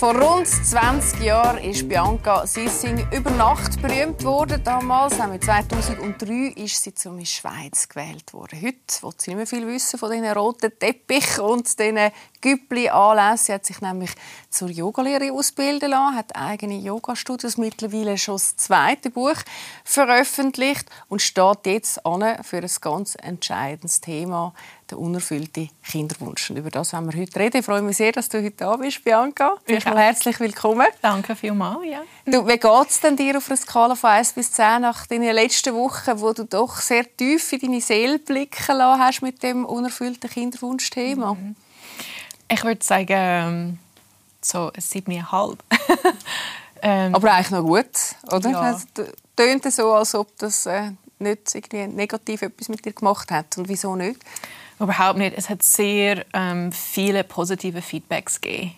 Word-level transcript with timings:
Vor 0.00 0.18
rund 0.18 0.46
20 0.46 1.20
Jahren 1.20 1.58
ist 1.58 1.86
Bianca 1.86 2.46
Sissing 2.46 3.06
über 3.12 3.30
Nacht 3.32 3.82
berühmt 3.82 4.24
worden. 4.24 4.64
Damals, 4.64 5.18
nämlich 5.18 5.42
2003, 5.42 6.54
ist 6.56 6.82
sie 6.82 7.08
Miss 7.10 7.28
Schweiz 7.28 7.86
gewählt 7.86 8.32
worden. 8.32 8.62
Heute 8.62 9.02
will 9.02 9.12
sie 9.18 9.34
nicht 9.34 9.36
mehr 9.36 9.46
viel 9.46 9.66
wissen 9.66 9.98
von 9.98 10.10
diesen 10.10 10.32
roten 10.32 10.72
Teppich 10.78 11.38
und 11.38 11.78
diesen 11.78 11.98
Güppli-Anlässen. 12.40 13.44
Sie 13.44 13.52
hat 13.52 13.66
sich 13.66 13.82
nämlich 13.82 14.12
zur 14.48 14.70
Yogalehrerin 14.70 15.32
ausbilden 15.32 15.90
lassen, 15.90 16.16
hat 16.16 16.34
eigene 16.34 16.78
Yoga-Studios, 16.78 17.58
mittlerweile 17.58 18.16
schon 18.16 18.36
das 18.36 18.56
zweite 18.56 19.10
Buch 19.10 19.36
veröffentlicht 19.84 20.88
und 21.08 21.20
steht 21.20 21.66
jetzt 21.66 22.06
an 22.06 22.42
für 22.42 22.56
ein 22.56 22.70
ganz 22.80 23.18
entscheidendes 23.20 24.00
Thema, 24.00 24.54
der 24.90 24.98
unerfüllte 24.98 25.68
Kinderwunsch. 25.84 26.50
Und 26.50 26.56
über 26.56 26.70
das 26.70 26.92
wollen 26.92 27.12
wir 27.12 27.20
heute 27.20 27.38
reden. 27.38 27.58
Ich 27.58 27.64
freue 27.64 27.82
mich 27.82 27.96
sehr, 27.96 28.12
dass 28.12 28.28
du 28.28 28.38
heute 28.38 28.56
da 28.56 28.76
bist, 28.76 29.02
Bianca. 29.04 29.56
Zuerst 29.66 29.86
mal 29.86 29.98
herzlich 29.98 30.40
willkommen. 30.40 30.86
Danke 31.00 31.36
vielmals. 31.36 31.78
Ja. 31.84 32.02
Du, 32.26 32.46
wie 32.46 32.58
geht 32.58 32.88
es 32.88 33.00
denn 33.00 33.16
dir 33.16 33.36
auf 33.36 33.48
einer 33.48 33.56
Skala 33.56 33.94
von 33.94 34.10
1 34.10 34.32
bis 34.32 34.52
10 34.52 34.82
nach 34.82 35.06
deinen 35.06 35.34
letzten 35.34 35.74
Wochen, 35.74 36.20
wo 36.20 36.32
du 36.32 36.44
doch 36.44 36.76
sehr 36.80 37.04
tief 37.16 37.52
in 37.52 37.60
deine 37.60 37.80
Seele 37.80 38.18
blicken 38.18 38.76
lassen 38.76 39.00
hast 39.00 39.22
mit 39.22 39.42
dem 39.42 39.64
unerfüllten 39.64 40.28
Kinderwunschthema? 40.28 41.34
Mhm. 41.34 41.56
Ich 42.48 42.64
würde 42.64 42.84
sagen, 42.84 43.14
ähm, 43.16 43.78
so 44.40 44.70
ein 44.72 44.80
7,5. 44.80 45.58
ähm, 46.82 47.14
Aber 47.14 47.32
eigentlich 47.32 47.50
noch 47.50 47.62
gut, 47.62 47.86
oder? 48.32 48.50
Ja. 48.50 48.70
Es 48.72 48.86
tönt 49.36 49.72
so, 49.72 49.92
als 49.92 50.14
ob 50.14 50.36
das 50.38 50.66
äh, 50.66 50.90
nicht 51.20 51.54
irgendwie 51.54 51.86
negativ 51.86 52.42
etwas 52.42 52.68
mit 52.68 52.84
dir 52.84 52.92
gemacht 52.92 53.30
hat. 53.30 53.56
Und 53.58 53.68
wieso 53.68 53.94
nicht? 53.94 54.20
Überhaupt 54.80 55.18
nicht. 55.18 55.36
Es 55.36 55.50
hat 55.50 55.62
sehr 55.62 56.24
ähm, 56.32 56.72
viele 56.72 57.22
positive 57.22 57.82
Feedbacks 57.82 58.40
gegeben. 58.40 58.74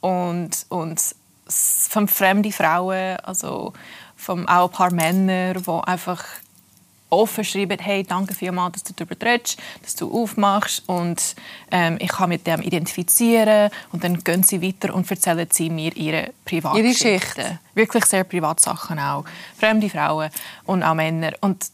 Und, 0.00 0.64
und 0.68 1.00
von 1.46 2.08
fremden 2.08 2.52
Frauen, 2.52 3.16
also 3.16 3.72
von 4.16 4.48
auch 4.48 4.70
ein 4.70 4.72
paar 4.72 4.92
Männer, 4.92 5.54
die 5.54 5.70
einfach 5.84 6.24
offen 7.10 7.44
schreiben, 7.44 7.78
hey, 7.80 8.04
danke 8.04 8.34
vielmals, 8.34 8.74
dass 8.74 8.84
du 8.84 8.92
darüber 8.94 9.16
redest, 9.26 9.58
dass 9.82 9.96
du 9.96 10.12
aufmachst 10.12 10.84
und 10.86 11.34
ähm, 11.72 11.98
ich 12.00 12.08
kann 12.08 12.28
mit 12.28 12.46
dem 12.46 12.62
identifizieren 12.62 13.70
und 13.90 14.04
dann 14.04 14.22
gehen 14.22 14.44
sie 14.44 14.62
weiter 14.62 14.94
und 14.94 15.10
erzählen 15.10 15.48
sie 15.50 15.70
mir 15.70 15.94
ihre 15.96 16.30
Privatgeschichten. 16.44 17.58
Wirklich 17.74 18.04
sehr 18.04 18.22
private 18.22 18.62
Sachen 18.62 19.00
auch. 19.00 19.24
Fremde 19.58 19.90
Frauen 19.90 20.30
und 20.64 20.84
auch 20.84 20.94
Männer. 20.94 21.32
Und 21.40 21.66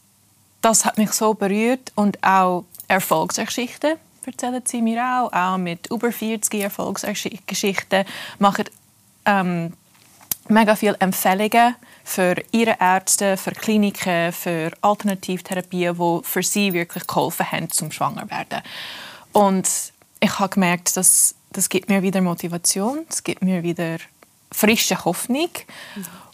das 0.61 0.85
hat 0.85 0.97
mich 0.97 1.11
so 1.11 1.35
berührt 1.35 1.91
und 1.95 2.23
auch 2.23 2.65
Erfolgsgeschichten 2.87 3.97
erzählen 4.27 4.61
sie 4.65 4.81
mir 4.81 5.01
auch, 5.01 5.31
auch 5.31 5.57
mit 5.57 5.87
über 5.89 6.11
40 6.11 6.61
Erfolgsgeschichten, 6.61 8.05
machen 8.39 8.65
ähm, 9.25 9.73
mega 10.49 10.75
viele 10.75 10.97
Empfehlungen 10.99 11.75
für 12.03 12.35
ihre 12.51 12.77
Ärzte, 12.79 13.37
für 13.37 13.51
Kliniken, 13.51 14.31
für 14.31 14.71
Alternativtherapien, 14.81 15.97
die 15.97 16.19
für 16.23 16.43
sie 16.43 16.73
wirklich 16.73 17.07
geholfen 17.07 17.51
haben, 17.51 17.71
zum 17.71 17.91
schwanger 17.91 18.29
werden. 18.29 18.61
Und 19.33 19.69
ich 20.19 20.39
habe 20.39 20.49
gemerkt, 20.49 20.95
dass 20.97 21.35
das 21.51 21.69
gibt 21.69 21.89
mir 21.89 22.01
wieder 22.01 22.21
Motivation, 22.21 23.05
es 23.09 23.23
gibt 23.23 23.41
mir 23.41 23.63
wieder 23.63 23.97
frische 24.51 25.03
Hoffnung. 25.05 25.49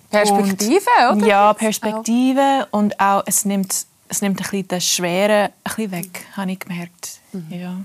Perspektive, 0.09 0.90
und, 1.12 1.18
oder? 1.18 1.28
Ja, 1.28 1.54
Perspektive 1.54 2.68
und 2.72 3.00
auch 3.00 3.24
es 3.26 3.46
nimmt 3.46 3.88
es 4.09 4.22
nimmt 4.22 4.40
ein 4.40 4.44
bisschen 4.44 4.68
das 4.68 4.86
Schwere 4.86 5.46
ein 5.46 5.52
bisschen 5.64 5.92
weg, 5.92 6.26
habe 6.36 6.52
ich 6.52 6.59
gemerkt. 6.59 7.20
Mhm. 7.32 7.48
Ja. 7.50 7.78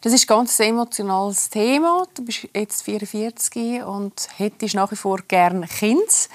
Das 0.00 0.12
ist 0.12 0.24
ein 0.24 0.36
ganz 0.36 0.58
emotionales 0.60 1.50
Thema. 1.50 2.04
Du 2.14 2.24
bist 2.24 2.48
jetzt 2.54 2.82
44 2.82 3.82
und 3.82 4.28
hättest 4.36 4.76
nach 4.76 4.92
wie 4.92 4.96
vor 4.96 5.18
gerne 5.26 5.66
Kind. 5.66 6.28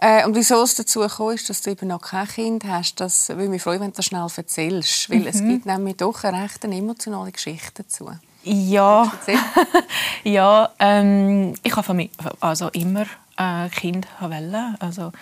Äh, 0.00 0.26
und 0.26 0.34
wieso 0.34 0.62
es 0.62 0.74
dazu 0.74 1.00
gekommen 1.00 1.36
ist, 1.36 1.48
dass 1.48 1.62
du 1.62 1.70
eben 1.70 1.88
noch 1.88 2.00
kein 2.00 2.26
Kind 2.26 2.64
hast, 2.64 2.96
das 2.96 3.28
würde 3.28 3.48
mich 3.48 3.62
freuen, 3.62 3.80
wenn 3.80 3.90
du 3.90 3.96
das 3.96 4.06
schnell 4.06 4.26
erzählst. 4.36 5.08
Weil 5.10 5.20
mhm. 5.20 5.26
es 5.28 5.38
gibt 5.38 5.66
nämlich 5.66 5.96
doch 5.96 6.24
eine 6.24 6.42
recht 6.42 6.64
emotionale 6.64 7.30
Geschichte 7.30 7.84
dazu. 7.84 8.10
Ja, 8.42 9.10
ja 10.24 10.70
ähm, 10.80 11.54
ich 11.62 11.76
habe 11.76 12.08
also 12.40 12.68
immer 12.70 13.06
ein 13.36 13.70
Kind 13.70 14.08
wollen. 14.20 14.76
Also 14.80 15.12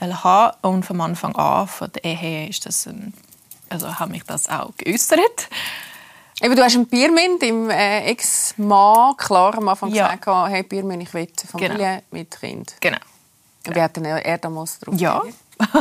haben. 0.00 0.56
Und 0.62 0.84
vom 0.84 1.00
Anfang 1.00 1.34
an 1.36 1.68
von 1.68 1.90
der 1.92 2.04
Ehe 2.04 2.48
ist 2.48 2.66
das 2.66 2.86
ein, 2.86 3.14
also 3.68 3.98
habe 3.98 4.16
ich 4.16 4.24
das 4.24 4.48
auch 4.48 4.72
geäußert. 4.76 5.48
Eben, 6.42 6.56
du 6.56 6.64
hast 6.64 6.74
ein 6.74 6.86
Biermin, 6.86 7.38
deinem 7.38 7.68
äh, 7.68 8.04
Ex-Mann 8.06 9.16
klar 9.16 9.56
am 9.58 9.68
Anfang 9.68 9.92
ja. 9.92 10.14
gesagt, 10.14 10.50
hey 10.50 10.62
Biermin, 10.62 11.02
ich 11.02 11.12
will 11.12 11.28
Familie 11.46 11.76
genau. 11.76 12.02
mit 12.10 12.40
Kind. 12.40 12.74
Genau. 12.80 12.96
genau. 13.62 13.76
Wie 13.76 13.82
hat 13.82 13.96
denn 13.96 14.06
er 14.06 14.38
damals 14.38 14.78
darauf 14.78 14.98
Ja, 14.98 15.22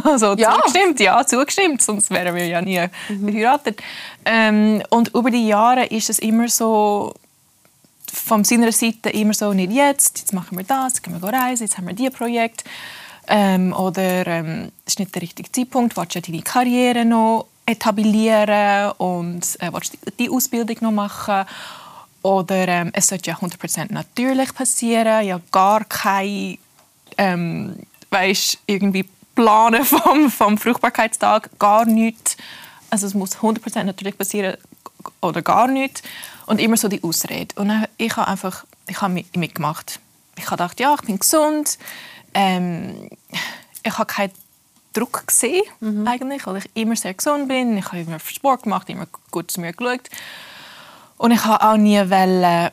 also 0.03 0.34
ja. 0.38 0.56
zugestimmt, 0.56 1.00
ja, 1.00 1.25
zugestimmt, 1.25 1.81
sonst 1.81 2.09
wären 2.12 2.35
wir 2.35 2.46
ja 2.46 2.62
nie 2.62 2.85
mhm. 3.08 3.24
verheiratet. 3.29 3.81
Ähm, 4.25 4.84
und 4.90 5.16
über 5.16 5.31
die 5.31 5.47
Jahre 5.47 5.85
ist 5.85 6.09
es 6.09 6.19
immer 6.19 6.50
so, 6.50 7.13
von 8.12 8.44
seiner 8.44 8.72
Seite 8.72 9.09
immer 9.09 9.34
so, 9.34 9.53
nicht 9.53 9.72
jetzt, 9.72 10.19
jetzt 10.19 10.34
machen 10.34 10.58
wir 10.58 10.66
das, 10.66 10.94
jetzt 10.94 11.03
können 11.03 11.22
wir 11.22 11.34
reisen, 11.34 11.63
jetzt 11.63 11.78
haben 11.78 11.88
wir 11.88 11.94
dieses 11.94 12.13
Projekt. 12.13 12.63
Ähm, 13.29 13.73
oder 13.73 14.25
ähm, 14.28 14.72
es 14.85 14.94
ist 14.94 15.00
nicht 15.00 15.13
der 15.13 15.22
richtige 15.22 15.51
Zeitpunkt, 15.51 15.95
willst 15.95 16.16
du 16.16 16.22
deine 16.22 16.41
Karriere 16.41 17.06
noch 17.06 17.45
etablieren 17.66 18.91
und 18.97 19.45
äh, 19.59 19.72
willst 19.72 19.94
du 19.94 20.12
die 20.17 20.29
Ausbildung 20.29 20.78
noch 20.81 20.91
machen? 20.91 21.45
Oder 22.23 22.67
ähm, 22.67 22.90
es 22.94 23.07
sollte 23.07 23.29
ja 23.29 23.38
100% 23.38 23.94
natürlich 23.94 24.53
passieren, 24.53 25.25
ja 25.25 25.40
gar 25.51 25.85
kein, 25.85 26.57
ähm, 27.17 27.75
weißt, 28.09 28.57
irgendwie 28.66 29.07
planen 29.35 29.85
vom, 29.85 30.29
vom 30.31 30.57
Fruchtbarkeitstag, 30.57 31.51
gar 31.59 31.85
nichts. 31.85 32.35
Also 32.90 33.06
es 33.06 33.13
muss 33.13 33.38
100% 33.38 33.84
natürlich 33.84 34.17
passieren 34.17 34.57
oder 35.22 35.41
gar 35.41 35.67
nichts. 35.67 36.01
Und 36.47 36.59
immer 36.59 36.78
so 36.78 36.88
die 36.88 37.03
Ausrede. 37.03 37.53
Und 37.61 37.72
ich 37.97 38.17
habe 38.17 38.28
einfach 38.28 38.66
ich 38.90 39.01
habe 39.01 39.23
mitgemacht. 39.35 40.00
Ich 40.35 40.46
habe 40.46 40.57
gedacht, 40.57 40.79
ja, 40.79 40.96
ich 40.96 41.01
bin 41.01 41.19
gesund, 41.19 41.78
ähm, 42.34 43.09
ich 43.84 43.97
habe 43.97 44.06
keinen 44.06 44.34
Druck 44.94 45.28
gesehen, 45.28 45.63
mhm. 45.79 46.07
eigentlich, 46.07 46.45
weil 46.45 46.57
ich 46.57 46.69
immer 46.73 46.95
sehr 46.95 47.13
gesund 47.13 47.47
bin. 47.47 47.78
Ich 47.78 47.85
habe 47.85 48.00
immer 48.00 48.19
Sport 48.19 48.63
gemacht, 48.63 48.90
immer 48.90 49.07
gut 49.31 49.51
zu 49.51 49.62
mir 49.62 49.73
geschaut. 49.73 50.09
Und 51.17 51.31
ich 51.31 51.44
habe 51.45 51.63
auch 51.63 51.78
nie 51.78 52.00
wollen 52.00 52.72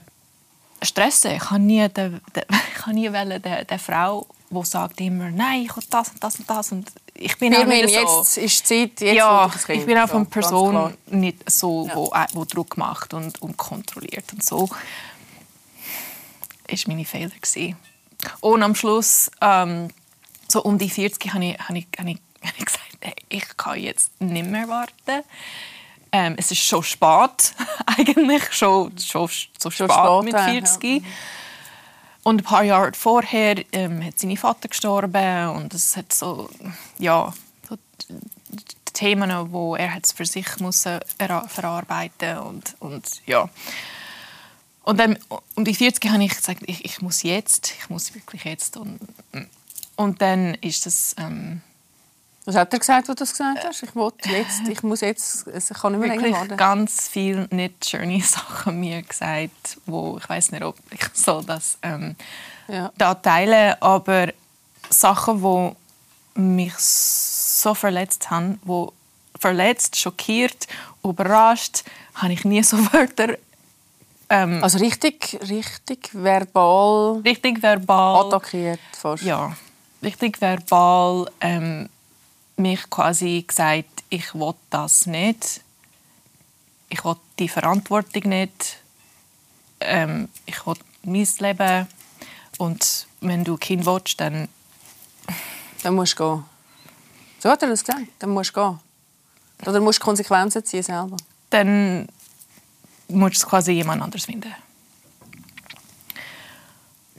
stressen. 0.83 1.33
Ich 1.33 1.51
habe 1.51 1.61
nie, 1.61 1.89
de, 1.89 2.21
de, 2.35 2.45
ich 2.75 2.83
habe 2.83 2.95
nie 2.95 3.13
wollen, 3.13 3.43
der, 3.43 3.65
der 3.65 3.79
Frau, 3.79 4.27
die 4.51 4.65
sagt 4.65 5.01
immer, 5.01 5.31
nein, 5.31 5.63
ich 5.63 5.77
will 5.77 5.85
das 5.91 6.11
und 6.11 6.23
das 6.23 6.37
und 6.37 6.49
das. 6.49 6.73
Und 6.73 6.91
ich 7.15 7.37
bin 7.39 7.55
auch 7.55 7.65
nicht 7.65 7.91
so. 7.91 8.21
Jetzt 8.21 8.39
ist 8.39 8.67
Zeit, 8.67 9.01
jetzt 9.01 9.17
ja, 9.17 9.51
ich 9.69 9.87
bin 9.87 9.99
auch 9.99 10.11
eine 10.11 10.25
Person 10.25 10.95
nicht 11.07 11.51
so, 11.51 11.87
ja. 11.87 11.97
wo, 11.97 12.13
wo 12.33 12.45
Druck 12.45 12.77
macht 12.77 13.15
und, 13.15 13.41
und 13.43 13.57
kontrolliert. 13.57 14.33
Und 14.33 14.45
so 14.45 14.69
war 16.69 16.79
meine 16.87 17.05
Fehler. 17.05 17.31
Gewesen. 17.31 17.77
Und 18.41 18.63
am 18.63 18.75
Schluss, 18.75 19.31
ähm, 19.41 19.89
so 20.49 20.63
um 20.63 20.79
die 20.79 20.91
40, 20.91 21.33
habe 21.33 21.45
ich, 21.45 21.59
habe 21.59 21.79
ich, 21.79 21.87
habe 21.99 22.11
ich, 22.11 22.19
habe 22.43 22.55
ich 22.59 22.65
gesagt, 22.65 22.97
hey, 23.01 23.15
ich 23.29 23.57
kann 23.57 23.79
jetzt 23.79 24.21
nicht 24.21 24.47
mehr 24.47 24.69
warten. 24.69 25.25
Ähm, 26.13 26.35
es 26.39 26.51
ist 26.51 26.63
schon 26.63 26.83
spät, 26.83 27.55
eigentlich 27.87 28.53
schon, 28.53 28.97
schon 28.99 29.29
so 29.59 29.71
spät, 29.71 29.93
spät 29.93 30.25
mit 30.25 30.39
40. 30.39 30.85
Ja. 30.85 31.01
Und 32.23 32.41
ein 32.41 32.45
paar 32.45 32.65
Jahre 32.65 32.93
vorher 32.93 33.63
ähm, 33.73 34.05
hat 34.05 34.19
sein 34.19 34.37
Vater 34.37 34.69
gestorben 34.69 35.49
und 35.51 35.75
es 35.75 35.97
hat 35.97 36.13
so, 36.13 36.51
ja, 36.99 37.33
so 37.69 37.77
Themen, 38.93 39.53
wo 39.53 39.77
er 39.77 40.01
für 40.15 40.27
sich 40.27 40.59
muss 40.59 40.89
verarbeiten 41.49 42.39
und, 42.39 42.75
und 42.81 43.05
ja. 43.27 43.49
Und 44.87 45.01
dann 45.01 45.19
um 45.57 45.65
die 45.65 45.75
40 45.75 46.11
habe 46.11 46.23
ich 46.23 46.35
gesagt, 46.35 46.63
ich, 46.65 46.85
ich 46.85 47.03
muss 47.03 47.25
jetzt, 47.25 47.75
ich 47.77 47.91
muss 47.91 48.15
wirklich 48.15 48.45
jetzt. 48.45 48.77
Und, 48.77 49.01
und 49.97 50.23
dann 50.23 50.55
ist 50.55 50.87
das... 50.87 51.15
Ähm, 51.19 51.61
was 52.45 52.55
hat 52.55 52.73
er 52.73 52.79
gesagt, 52.79 53.09
als 53.09 53.19
du 53.19 53.25
das 53.25 53.33
gesagt 53.33 53.65
hast? 53.65 53.83
Ich 53.83 53.97
wollte 53.97 54.29
jetzt, 54.29 54.69
ich 54.69 54.85
muss 54.85 55.01
jetzt, 55.01 55.49
es 55.49 55.71
kann 55.71 55.99
nicht 55.99 56.07
mehr 56.07 56.17
länger 56.17 56.39
warten. 56.39 56.57
ganz 56.57 57.09
viele 57.09 57.49
nicht 57.51 57.85
schöne 57.85 58.23
Sachen 58.23 58.79
mir 58.79 59.03
gesagt, 59.03 59.79
wo 59.87 60.19
ich 60.19 60.29
weiß 60.29 60.53
nicht, 60.53 60.63
ob 60.63 60.77
ich 60.93 61.01
so 61.13 61.43
das 61.43 61.79
ähm, 61.83 62.15
ja. 62.69 62.93
da 62.97 63.15
teilen, 63.15 63.75
aber 63.81 64.29
Sachen, 64.89 65.43
wo 65.43 65.75
mich 66.37 66.79
so 66.79 67.75
verletzt 67.75 68.31
haben, 68.31 68.61
wo 68.63 68.93
verletzt, 69.37 69.97
schockiert, 69.97 70.69
überrascht, 71.03 71.83
habe 72.15 72.33
ich 72.33 72.45
nie 72.45 72.63
so 72.63 72.77
Wörter 72.93 73.39
ähm, 74.29 74.63
also 74.63 74.79
richtig, 74.79 75.39
richtig 75.49 76.11
verbal, 76.13 77.21
richtig 77.25 77.63
verbal 77.63 78.27
attackiert 78.27 78.81
fast. 78.93 79.23
Ja, 79.23 79.57
richtig 80.03 80.41
verbal 80.41 81.31
ähm, 81.41 81.89
mich 82.57 82.89
quasi 82.91 83.45
gesagt, 83.47 84.05
ich 84.09 84.35
will 84.35 84.55
das 84.71 85.07
nicht, 85.07 85.61
ich 86.89 87.05
will 87.05 87.17
die 87.39 87.49
Verantwortung 87.49 88.29
nicht, 88.29 88.79
ähm, 89.81 90.29
ich 90.47 90.67
will 90.67 90.77
mein 91.03 91.29
Leben 91.39 91.87
Und 92.59 93.07
wenn 93.21 93.45
du 93.45 93.55
ein 93.55 93.61
Kind 93.61 93.87
willst, 93.87 94.21
dann... 94.21 94.49
Dann 95.83 95.95
musst 95.95 96.19
du 96.19 96.25
gehen. 96.25 96.45
So 97.39 97.51
hat 97.51 97.63
er 97.63 97.69
das 97.69 97.85
gesagt. 97.85 98.07
Dann 98.19 98.31
musst 98.31 98.57
du 98.57 98.61
gehen. 98.61 98.81
Oder 99.67 99.81
musst 99.81 100.01
du 100.01 100.05
Konsequenzen 100.05 100.65
ziehen 100.65 100.83
selber. 100.83 101.17
Dann 101.51 102.09
musst 103.09 103.43
du 103.43 103.47
quasi 103.47 103.73
jemand 103.73 104.03
anderes 104.03 104.25
finden. 104.25 104.55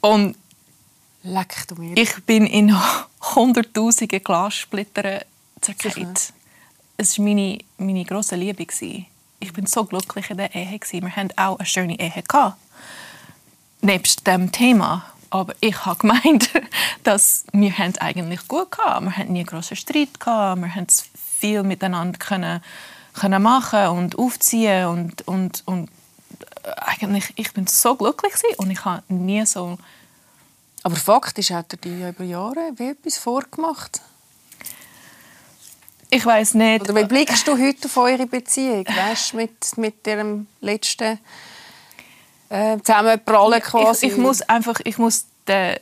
Und 0.02 0.36
Leck 1.24 1.68
du 1.68 1.76
mir. 1.76 1.98
ich 1.98 2.24
bin 2.26 2.46
in 2.46 2.76
hunderttausende 3.36 4.20
Glassplitter 4.20 5.26
zerkehrt. 5.62 6.34
Es 6.98 7.18
war 7.18 7.26
meine, 7.26 7.60
meine 7.78 8.06
grosse 8.06 8.36
Liebe. 8.36 8.66
Ich 9.40 9.54
bin 9.54 9.66
so 9.66 9.84
glücklich 9.84 10.30
in 10.30 10.38
der 10.38 10.54
Ehe. 10.56 10.80
Wir 10.80 11.16
hatten 11.16 11.38
auch 11.38 11.60
eine 11.60 11.66
schöne 11.66 12.00
Ehe. 12.00 12.24
Nebst 13.82 14.26
dem 14.26 14.52
Thema. 14.52 15.06
Aber 15.30 15.54
ich 15.60 15.86
habe 15.86 16.00
gemeint, 16.00 16.50
dass 17.04 17.46
wir 17.52 17.74
eigentlich 18.00 18.48
gut 18.48 18.72
gehabt. 18.72 19.04
Wir 19.04 19.18
hatten 19.18 19.34
nie 19.34 19.40
einen 19.40 19.48
grossen 19.48 19.76
Streit. 19.76 20.10
Wir 20.26 20.76
haben 20.76 20.88
viel 21.40 21.64
miteinander 21.64 22.18
können, 22.18 22.62
können 23.18 23.42
machen 23.42 23.88
und 23.88 24.18
aufziehen 24.18 24.88
und, 24.88 25.28
und, 25.28 25.64
und 25.66 25.90
äh, 26.64 26.70
eigentlich 26.76 27.34
ich 27.36 27.52
bin 27.54 27.68
so 27.68 27.96
glücklich 27.96 28.34
und 28.58 28.72
ich 28.72 28.84
habe 28.86 29.04
nie 29.10 29.46
so 29.46 29.78
Aber 30.84 30.96
faktisch 30.96 31.52
hat 31.52 31.74
er 31.74 31.78
dir 31.78 32.10
über 32.10 32.24
Jahre 32.24 32.72
wie 32.78 32.90
etwas 32.90 33.18
vorgemacht. 33.18 34.02
ich 36.10 36.26
weiß 36.26 36.54
nicht 36.54 36.82
Oder 36.82 36.96
wie 36.96 37.06
blickst 37.06 37.48
du 37.48 37.58
heute 37.58 37.86
auf 37.86 37.98
eure 37.98 38.28
Beziehung? 38.28 38.86
Weißt 38.88 39.34
mit, 39.34 39.78
mit 39.78 40.06
ihrem 40.08 40.48
letzten 40.62 41.20
äh, 42.50 42.78
Zusammenprallen 42.80 43.62
quasi? 43.62 44.08
Ich, 44.08 44.14
ich 44.14 44.18
muss 44.18 44.42
einfach, 44.44 44.80
ich 44.84 44.98
muss, 44.98 45.26
de, 45.48 45.80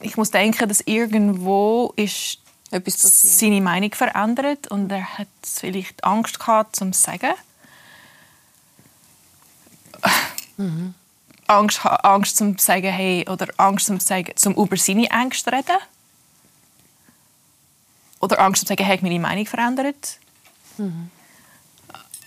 ich 0.00 0.16
muss 0.16 0.30
denken, 0.30 0.68
dass 0.68 0.80
irgendwo 0.82 1.92
ist 1.96 2.41
Etwas 2.72 2.94
passiert. 3.02 3.34
seine 3.34 3.60
Meinung 3.60 3.92
verändert 3.94 4.66
und 4.68 4.90
er 4.90 5.18
hat 5.18 5.28
vielleicht 5.44 6.02
Angst 6.04 6.38
gehabt, 6.40 6.74
zum 6.76 6.92
zu 6.92 7.00
sagen. 7.00 7.34
Angst, 11.46 11.84
ha- 11.84 11.96
Angst 11.96 12.36
zum 12.36 12.56
zu 12.56 12.64
sagen, 12.64 12.90
hey, 12.92 13.26
oder 13.28 13.48
Angst 13.56 13.86
zum 13.86 14.00
zu 14.00 14.06
sagen, 14.06 14.32
zum 14.36 14.54
über 14.54 14.76
seine 14.76 15.08
Ängste 15.10 15.50
zu 15.50 15.56
reden. 15.56 15.76
Oder 18.20 18.40
Angst 18.40 18.60
zum 18.60 18.66
zu 18.66 18.72
sagen, 18.72 18.84
hey, 18.84 18.96
ich 18.96 19.02
meine 19.02 19.18
Meinung 19.20 19.46
verändert. 19.46 20.18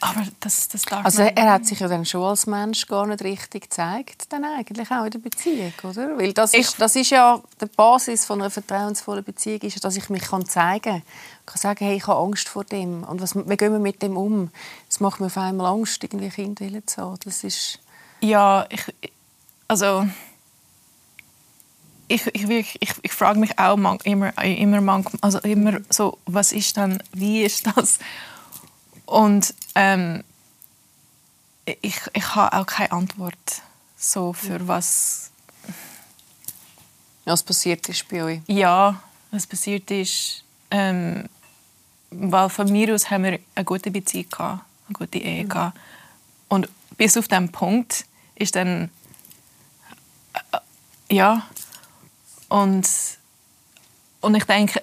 Aber 0.02 0.24
das, 0.42 0.68
das 0.68 0.84
darf 0.84 1.06
Also 1.06 1.24
er 1.24 1.52
hat 1.54 1.66
sich 1.66 1.80
ja 1.80 1.88
dann 1.88 2.06
schon 2.06 2.22
als 2.22 2.46
Mensch 2.48 2.86
gar 2.86 3.08
nicht 3.08 3.24
richtig 3.24 3.64
gezeigt, 3.64 4.26
dann 4.32 4.44
eigentlich 4.44 4.92
auch 4.92 5.06
in 5.06 5.12
der 5.12 5.20
Beziehung, 5.20 5.74
oder? 5.84 6.18
Weil 6.18 6.34
das, 6.34 6.54
Ich- 6.54 6.60
ist, 6.62 6.82
das 6.82 6.96
ist 6.96 7.10
ja 7.12 7.42
die 7.62 7.66
Basis 7.66 8.26
von 8.26 8.42
einer 8.42 8.52
vertrauensvollen 8.52 9.24
Beziehung, 9.24 9.62
ist, 9.62 9.84
dass 9.84 9.96
ich 9.96 10.10
mich 10.10 10.24
kann 10.24 10.46
zeigen 10.46 10.82
kann. 10.84 11.02
Ich 11.40 11.46
kann 11.54 11.58
sagen, 11.62 11.86
hey, 11.86 11.96
ich 11.98 12.08
habe 12.08 12.20
Angst 12.20 12.50
vor 12.50 12.64
dem. 12.66 13.04
Und 13.04 13.22
was, 13.22 13.36
wie 13.36 13.58
gehen 13.58 13.72
wir 13.72 13.80
mit 13.80 14.02
dem 14.02 14.18
um? 14.18 14.52
Das 14.90 15.00
macht 15.00 15.20
mir 15.22 15.28
auf 15.28 15.38
einmal 15.38 15.68
Angst, 15.74 16.04
irgendwie 16.04 16.30
Kinder 16.30 16.86
zu 16.86 17.02
haben. 17.02 17.20
Das 17.24 17.44
ist... 17.44 17.80
Ja, 18.22 18.66
ich, 18.70 18.84
also 19.68 20.06
ich, 22.08 22.26
ich, 22.36 22.48
wirklich- 22.48 22.78
ich, 22.82 22.92
ich 23.02 23.12
frage 23.14 23.40
mich 23.40 23.58
auch 23.58 23.76
immer, 23.76 23.98
immer, 24.06 24.34
also 25.22 25.40
immer 25.40 25.80
so, 25.90 26.18
was 26.26 26.52
ist 26.52 26.78
dann, 26.78 27.02
wie 27.14 27.44
ist 27.44 27.66
das? 27.76 27.98
Und 29.06 29.54
ähm, 29.76 30.24
ich, 31.66 32.00
ich 32.14 32.36
habe 32.36 32.56
auch 32.58 32.66
keine 32.66 32.92
Antwort 32.92 33.62
so 33.98 34.34
für 34.34 34.68
was, 34.68 35.32
Was 37.26 37.44
passiert 37.44 37.88
ist 37.90 38.08
bei 38.08 38.24
euch? 38.24 38.42
ja, 38.48 39.02
was 39.32 39.48
passiert 39.48 39.90
ist. 39.92 40.44
Ähm, 40.72 41.28
weil 42.12 42.50
von 42.50 42.72
mir 42.72 42.94
aus 42.94 43.10
haben 43.10 43.24
wir 43.24 43.40
eine 43.56 43.66
gute 43.66 43.92
Beziehung 43.92 44.30
gehabt, 44.30 44.64
eine 44.88 44.94
gute 44.94 45.18
Ehe 45.20 45.46
gehabt. 45.46 45.78
Und 46.48 46.70
bis 46.98 47.18
auf 47.18 47.28
den 47.28 47.52
Punkt 47.52 48.06
ist 48.36 48.56
dann 48.56 48.90
äh, 50.34 51.14
ja 51.14 51.46
und 52.50 52.88
und 54.22 54.36
ich 54.36 54.46
denke 54.46 54.82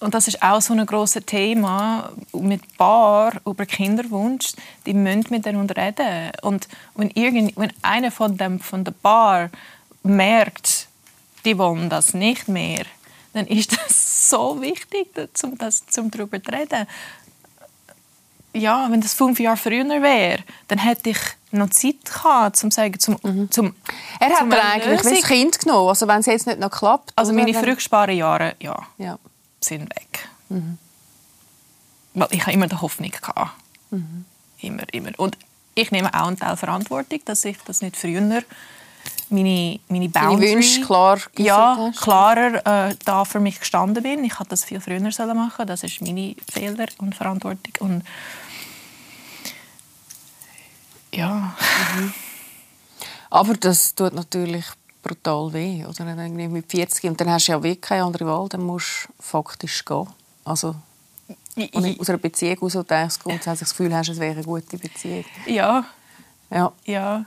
und 0.00 0.12
das 0.14 0.28
ist 0.28 0.42
auch 0.42 0.60
so 0.60 0.74
ein 0.74 0.84
großes 0.84 1.24
Thema 1.24 2.10
mit 2.32 2.76
Paar 2.76 3.32
über 3.46 3.64
Kinderwunsch. 3.64 4.52
Die 4.84 4.92
müssen 4.94 5.26
miteinander 5.30 5.76
reden. 5.76 6.30
Und 6.42 6.68
wenn, 6.94 7.10
irgend, 7.10 7.56
wenn 7.56 7.72
einer 7.82 8.10
von 8.10 8.36
dem 8.36 8.60
von 8.60 8.84
der 8.84 8.92
Paar 8.92 9.50
merkt, 10.02 10.88
die 11.44 11.56
wollen 11.56 11.88
das 11.88 12.12
nicht 12.14 12.48
mehr, 12.48 12.84
dann 13.32 13.46
ist 13.46 13.72
das 13.72 14.28
so 14.30 14.60
wichtig, 14.60 15.08
um 15.42 15.56
das 15.58 15.86
zum 15.86 16.10
darüber 16.10 16.42
zu 16.42 16.52
reden. 16.52 16.86
Ja, 18.52 18.86
wenn 18.90 19.00
das 19.00 19.14
fünf 19.14 19.40
Jahre 19.40 19.56
früher 19.56 19.84
wäre, 20.02 20.44
dann 20.68 20.78
hätte 20.78 21.10
ich 21.10 21.18
noch 21.50 21.70
Zeit 21.70 22.04
gehabt, 22.04 22.62
um 22.62 22.70
zu 22.70 22.76
sagen, 22.76 22.98
zum, 23.00 23.50
zum 23.50 23.74
Er 24.20 24.28
hat 24.30 24.38
zum 24.38 24.52
eigentlich 24.52 25.02
Lösung- 25.02 25.12
das 25.20 25.22
Kind 25.28 25.58
genommen, 25.60 25.88
also 25.88 26.06
wenn 26.06 26.20
es 26.20 26.26
jetzt 26.26 26.46
nicht 26.46 26.60
noch 26.60 26.70
klappt. 26.70 27.12
Also 27.16 27.32
meine 27.32 27.52
Wenn- 27.52 27.64
fruchtbaren 27.64 28.16
Jahre, 28.16 28.54
ja, 28.60 28.76
Ja. 28.98 29.18
Sind 29.64 29.90
weg. 29.96 30.28
Weil 32.14 32.28
ich 32.30 32.42
habe 32.42 32.52
immer 32.52 32.66
die 32.66 32.76
Hoffnung 32.76 33.10
gehabt. 33.10 33.52
Immer, 34.60 34.84
immer. 34.92 35.10
Und 35.16 35.36
ich 35.74 35.90
nehme 35.90 36.12
auch 36.14 36.28
einen 36.28 36.38
Teil 36.38 36.56
Verantwortung, 36.56 37.20
dass 37.24 37.44
ich 37.44 37.58
das 37.66 37.82
nicht 37.82 37.96
früher 37.96 38.42
meine, 39.30 39.80
meine 39.88 40.08
Boundary, 40.08 40.80
klar 40.84 41.18
ja, 41.36 41.90
klarer 41.96 42.90
äh, 42.90 42.96
da 43.04 43.24
für 43.24 43.40
mich 43.40 43.58
gestanden 43.58 44.02
bin. 44.02 44.22
Ich 44.24 44.38
hätte 44.38 44.50
das 44.50 44.64
viel 44.64 44.80
früher 44.80 45.10
sollen 45.10 45.36
machen. 45.36 45.66
Das 45.66 45.82
ist 45.82 46.00
meine 46.00 46.36
Fehler 46.50 46.86
und 46.98 47.14
Verantwortung. 47.14 47.72
Und 47.80 48.04
ja, 51.12 51.56
Aber 53.30 53.54
das 53.54 53.94
tut 53.94 54.14
natürlich 54.14 54.64
brutal 55.04 55.52
weh. 55.52 55.84
Oder? 55.84 56.04
Dann 56.04 56.18
irgendwie 56.18 56.48
mit 56.48 56.70
40 56.70 57.04
und 57.04 57.20
dann 57.20 57.30
hast 57.30 57.46
du 57.48 57.52
ja 57.52 57.62
wirklich 57.62 57.80
keine 57.80 58.04
andere 58.04 58.26
Wahl, 58.26 58.48
dann 58.48 58.62
musst 58.62 59.06
du 59.08 59.22
faktisch 59.22 59.84
gehen. 59.84 60.08
Also, 60.44 60.74
und 61.56 62.00
aus 62.00 62.08
einer 62.08 62.18
Beziehung 62.18 62.56
heraus, 62.56 62.74
wo 62.74 62.78
du 62.82 62.84
denkst, 62.88 63.18
grundsätzlich 63.20 63.60
das 63.60 63.70
Gefühl 63.70 63.94
hast, 63.94 64.08
es 64.08 64.18
wäre 64.18 64.32
eine 64.34 64.42
gute 64.42 64.76
Beziehung. 64.76 65.24
ja, 65.46 65.84
Ja. 66.50 66.72
ja. 66.84 67.24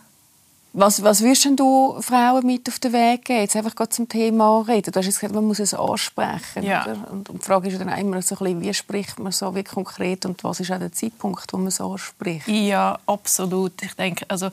Was, 0.74 1.02
was 1.02 1.22
würdest 1.22 1.48
du 1.60 2.00
Frauen 2.02 2.46
mit 2.46 2.68
auf 2.70 2.78
den 2.78 2.94
Weg 2.94 3.26
geben? 3.26 3.40
Jetzt 3.40 3.56
einfach 3.56 3.74
gerade 3.74 3.90
zum 3.90 4.08
Thema 4.08 4.62
reden. 4.68 4.92
Du 4.92 5.00
hast 5.00 5.08
jetzt 5.08 5.16
gesagt, 5.20 5.34
man 5.34 5.46
muss 5.46 5.58
es 5.58 5.74
ansprechen. 5.74 6.62
Ja. 6.62 6.84
Und, 7.10 7.30
und 7.30 7.42
die 7.42 7.46
Frage 7.46 7.70
ist 7.70 7.80
dann 7.82 7.90
auch 7.90 7.98
immer 7.98 8.22
so 8.22 8.36
ein 8.36 8.40
bisschen, 8.40 8.62
wie 8.62 8.74
spricht 8.76 9.18
man 9.18 9.32
so 9.32 9.56
wie 9.56 9.64
konkret 9.64 10.26
und 10.28 10.44
was 10.44 10.60
ist 10.60 10.72
auch 10.72 10.78
der 10.78 10.92
Zeitpunkt, 10.92 11.52
wo 11.52 11.58
man 11.58 11.68
es 11.68 11.82
anspricht? 11.82 12.48
Ja, 12.48 13.00
absolut. 13.08 13.82
Ich 13.82 13.94
denke, 13.96 14.26
also 14.28 14.50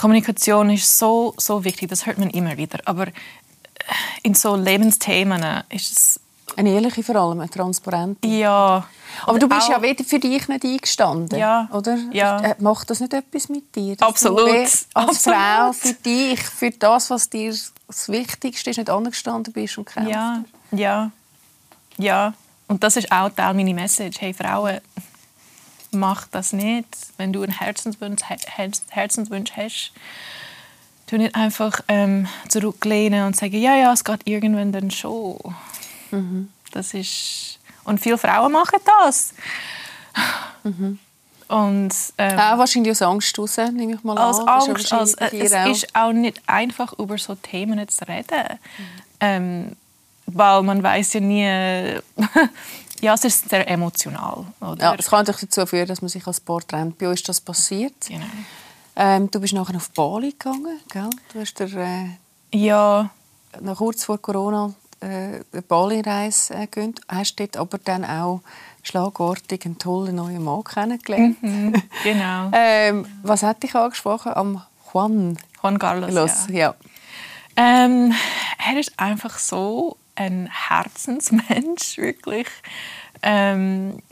Kommunikation 0.00 0.70
ist 0.70 0.98
so, 0.98 1.34
so 1.36 1.62
wichtig. 1.64 1.90
Das 1.90 2.06
hört 2.06 2.16
man 2.18 2.30
immer 2.30 2.56
wieder. 2.56 2.78
Aber 2.86 3.08
äh, 3.08 3.12
in 4.22 4.34
so 4.34 4.56
Lebensthemen 4.56 5.62
ist 5.68 5.92
es 5.92 6.20
Eine 6.56 6.70
ehrliche 6.70 7.02
vor 7.02 7.16
allem, 7.16 7.40
eine 7.40 7.50
transparente. 7.50 8.26
ja. 8.26 8.86
Aber 9.26 9.38
du 9.40 9.48
bist 9.48 9.62
auch- 9.62 9.70
ja 9.72 9.82
wieder 9.82 10.04
für 10.04 10.18
dich 10.20 10.46
nicht 10.48 10.64
eingestanden, 10.64 11.38
Ja. 11.38 11.68
oder? 11.72 11.98
Ja. 12.12 12.40
Äh, 12.40 12.54
Macht 12.60 12.88
das 12.90 13.00
nicht 13.00 13.12
etwas 13.12 13.48
mit 13.50 13.74
dir? 13.74 13.96
Absolut. 14.00 14.48
Als 14.48 14.86
Absolut. 14.94 15.36
Frau 15.38 15.72
für 15.72 15.92
dich, 15.94 16.40
für 16.40 16.70
das, 16.70 17.10
was 17.10 17.28
dir 17.28 17.50
das 17.88 18.08
Wichtigste 18.08 18.70
ist, 18.70 18.76
nicht 18.78 18.88
angestanden 18.88 19.52
bist 19.52 19.76
und 19.78 19.84
kämpfst. 19.86 20.12
Ja, 20.14 20.44
ja, 20.70 21.10
ja. 21.98 22.32
Und 22.68 22.82
das 22.84 22.96
ist 22.96 23.10
auch 23.10 23.28
Teil 23.30 23.52
meiner 23.54 23.74
Message. 23.74 24.20
Hey 24.20 24.32
Frauen, 24.32 24.78
mach 25.92 26.26
das 26.28 26.52
nicht. 26.52 26.86
Wenn 27.16 27.32
du 27.32 27.42
einen 27.42 27.52
Herzenswunsch, 27.52 28.22
Herz- 28.24 28.82
Herzenswunsch 28.90 29.52
hast, 29.56 29.92
tu 31.06 31.16
nicht 31.16 31.34
einfach 31.34 31.80
ähm, 31.88 32.28
zurücklehnen 32.48 33.26
und 33.26 33.36
sagen, 33.36 33.60
ja, 33.60 33.74
ja, 33.76 33.92
es 33.92 34.04
geht 34.04 34.20
irgendwann 34.26 34.72
dann 34.72 34.90
schon. 34.90 35.38
Mhm. 36.10 36.48
Das 36.72 36.94
ist 36.94 37.58
und 37.84 38.00
viele 38.00 38.18
Frauen 38.18 38.52
machen 38.52 38.78
das. 39.04 39.32
Mhm. 40.62 40.98
Und 41.48 41.92
ähm, 42.18 42.38
Auch 42.38 42.58
wahrscheinlich 42.58 42.92
aus 42.92 43.02
Angst 43.02 43.36
raus, 43.36 43.56
nehme 43.56 43.94
ich 43.94 44.04
mal 44.04 44.16
als 44.16 44.38
an. 44.38 44.48
Angst, 44.48 44.92
als, 44.92 45.14
äh, 45.14 45.36
es 45.38 45.52
auch. 45.52 45.66
ist 45.66 45.96
auch 45.96 46.12
nicht 46.12 46.40
einfach 46.46 46.92
über 46.98 47.18
so 47.18 47.34
Themen 47.34 47.88
zu 47.88 48.06
reden, 48.06 48.58
ähm, 49.18 49.72
weil 50.26 50.62
man 50.62 50.80
weiß 50.80 51.14
ja 51.14 51.20
nie, 51.20 51.98
ja, 53.00 53.14
es 53.14 53.24
ist 53.24 53.48
sehr 53.48 53.68
emotional, 53.68 54.46
oder? 54.60 54.82
Ja, 54.82 54.94
es 54.98 55.08
kann 55.08 55.20
natürlich 55.20 55.40
dazu 55.40 55.66
führen, 55.66 55.88
dass 55.88 56.02
man 56.02 56.08
sich 56.08 56.26
als 56.26 56.40
Paar 56.40 56.60
trennt. 56.60 56.98
Bei 56.98 57.08
uns 57.08 57.20
ist 57.20 57.28
das 57.28 57.40
passiert. 57.40 57.94
Genau. 58.08 58.24
Ähm, 58.96 59.30
du 59.30 59.40
bist 59.40 59.54
nachher 59.54 59.76
auf 59.76 59.90
Bali 59.90 60.32
gegangen, 60.32 60.80
gell? 60.90 61.10
Du 61.32 61.40
hast 61.40 61.58
dir, 61.58 61.74
äh, 61.76 62.56
Ja, 62.56 63.10
noch 63.60 63.78
kurz 63.78 64.04
vor 64.04 64.18
Corona 64.20 64.74
äh, 65.00 65.40
eine 65.52 65.62
Bali-Reise 65.66 66.54
äh, 66.54 66.66
gegönnt. 66.66 67.00
Hast 67.08 67.36
dort 67.36 67.56
aber 67.56 67.78
dann 67.78 68.04
auch 68.04 68.42
schlagartig 68.82 69.64
einen 69.64 69.78
tollen 69.78 70.16
neuen 70.16 70.42
Mann 70.42 70.64
kennengelernt. 70.64 71.38
genau. 72.02 72.50
ähm, 72.52 73.06
was 73.22 73.42
hat 73.42 73.62
dich 73.62 73.74
angesprochen? 73.74 74.32
Am 74.34 74.62
Juan. 74.92 75.38
Juan 75.62 75.78
Carlos, 75.78 76.12
Los, 76.12 76.46
ja. 76.48 76.56
ja. 76.56 76.74
Ähm, 77.56 78.12
er 78.66 78.80
ist 78.80 78.98
einfach 78.98 79.38
so 79.38 79.96
ein 80.20 80.50
Herzensmensch, 80.50 81.96
wirklich. 81.96 82.46
Ähm, 83.22 84.02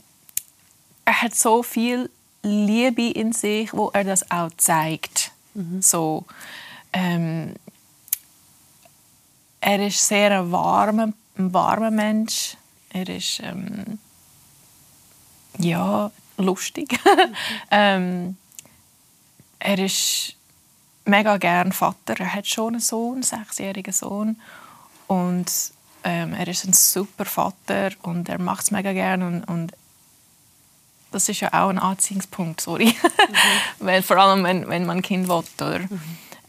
er 1.05 1.21
hat 1.21 1.35
so 1.35 1.61
viel 1.61 2.09
Liebe 2.41 3.09
in 3.11 3.31
sich, 3.31 3.73
wo 3.73 3.89
er 3.89 4.03
das 4.03 4.29
auch 4.31 4.49
zeigt. 4.57 5.31
Mhm. 5.53 5.81
So, 5.81 6.25
ähm, 6.93 7.53
er 9.61 9.85
ist 9.85 10.07
sehr 10.07 10.39
ein 10.39 10.51
warmer, 10.51 11.13
ein 11.37 11.53
warmer 11.53 11.91
Mensch. 11.91 12.57
Er 12.89 13.07
ist 13.07 13.41
ähm, 13.43 13.99
ja 15.59 16.11
lustig. 16.37 16.99
ähm, 17.71 18.35
er 19.59 19.77
ist 19.77 20.35
mega 21.05 21.37
gern 21.37 21.71
Vater. 21.71 22.19
Er 22.19 22.33
hat 22.33 22.47
schon 22.47 22.73
einen 22.73 22.81
Sohn, 22.81 23.15
einen 23.15 23.23
sechsjährigen 23.23 23.93
Sohn. 23.93 24.41
Und 25.07 25.51
ähm, 26.03 26.33
er 26.33 26.47
ist 26.47 26.65
ein 26.65 26.73
super 26.73 27.25
Vater 27.25 27.91
und 28.01 28.29
er 28.29 28.39
macht 28.39 28.63
es 28.63 28.71
mega 28.71 28.93
gern. 28.93 29.23
Und, 29.23 29.43
und, 29.43 29.73
das 31.11 31.27
ist 31.27 31.39
ja 31.39 31.49
auch 31.53 31.69
ein 31.69 31.79
Anziehungspunkt, 31.79 32.61
sorry. 32.61 32.85
Mhm. 32.85 33.35
weil, 33.79 34.01
vor 34.03 34.17
allem, 34.17 34.43
wenn, 34.43 34.67
wenn 34.67 34.85
man 34.85 34.97
ein 34.97 35.01
Kind 35.01 35.27
will. 35.27 35.43
Oder? 35.57 35.79
Mhm. 35.79 36.01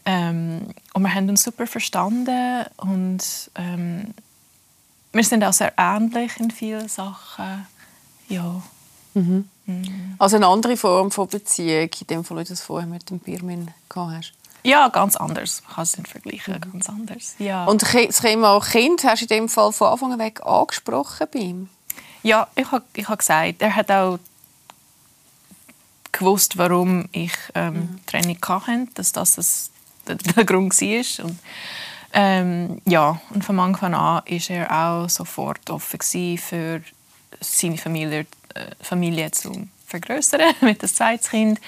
Ähm, 0.05 0.67
und 0.93 1.03
wir 1.03 1.13
haben 1.13 1.29
uns 1.29 1.43
super 1.43 1.67
verstanden 1.67 2.65
und 2.77 3.51
ähm, 3.55 4.13
wir 5.13 5.23
sind 5.23 5.43
auch 5.43 5.53
sehr 5.53 5.73
ähnlich 5.77 6.39
in 6.39 6.51
vielen 6.51 6.87
Sachen. 6.87 7.67
Ja. 8.27 8.63
Mhm. 9.13 9.47
Mhm. 9.65 10.15
Also 10.17 10.37
eine 10.37 10.47
andere 10.47 10.77
Form 10.77 11.11
von 11.11 11.27
Beziehung, 11.27 11.89
in 11.99 12.07
dem 12.07 12.23
Fall, 12.23 12.37
wie 12.37 12.43
du 12.43 12.49
das 12.49 12.61
vorher 12.61 12.87
mit 12.87 13.09
dem 13.09 13.19
Birmin 13.19 13.69
gehabt 13.89 14.17
hast. 14.17 14.33
Ja, 14.63 14.89
ganz 14.89 15.15
anders. 15.15 15.63
Man 15.65 15.75
kann 15.75 15.83
es 15.83 15.97
nicht 15.97 16.09
vergleichen. 16.09 16.55
Mhm. 16.55 16.71
Ganz 16.71 16.89
anders. 16.89 17.35
Ja. 17.39 17.65
Und 17.65 17.81
das 17.81 18.21
Thema 18.21 18.59
Kind 18.59 19.03
hast 19.03 19.21
du 19.21 19.25
in 19.25 19.29
dem 19.29 19.49
Fall 19.49 19.71
von 19.71 19.87
Anfang 19.87 20.13
an 20.13 20.19
weg 20.19 20.41
angesprochen 20.45 21.27
bei 21.33 21.39
ihm? 21.39 21.69
Ja, 22.23 22.47
ich 22.55 22.71
habe 22.71 22.85
ich 22.95 23.07
hab 23.07 23.19
gesagt, 23.19 23.61
er 23.61 23.75
hat 23.75 23.91
auch 23.91 24.19
gewusst, 26.11 26.57
warum 26.57 27.07
ich 27.11 27.33
ähm, 27.55 27.73
mhm. 27.73 27.99
Training 28.05 28.37
hatte, 28.47 28.87
dass 28.93 29.11
das, 29.11 29.35
das 29.35 29.71
der, 30.07 30.15
der 30.35 30.45
Grund 30.45 30.79
war. 30.79 31.25
Und, 31.25 31.39
ähm, 32.13 32.81
ja, 32.85 33.19
und 33.29 33.43
von 33.43 33.59
Anfang 33.59 33.93
an 33.93 33.93
war 33.93 34.23
er 34.27 34.71
auch 34.71 35.09
sofort 35.09 35.69
offen 35.69 36.37
für 36.37 36.81
seine 37.39 37.77
Familie, 37.77 38.27
äh, 38.53 38.65
Familie 38.81 39.31
zu 39.31 39.67
vergrößern 39.87 40.41
mit 40.61 40.81
dem 40.81 40.89
zweiten 40.89 41.27
Kind. 41.27 41.61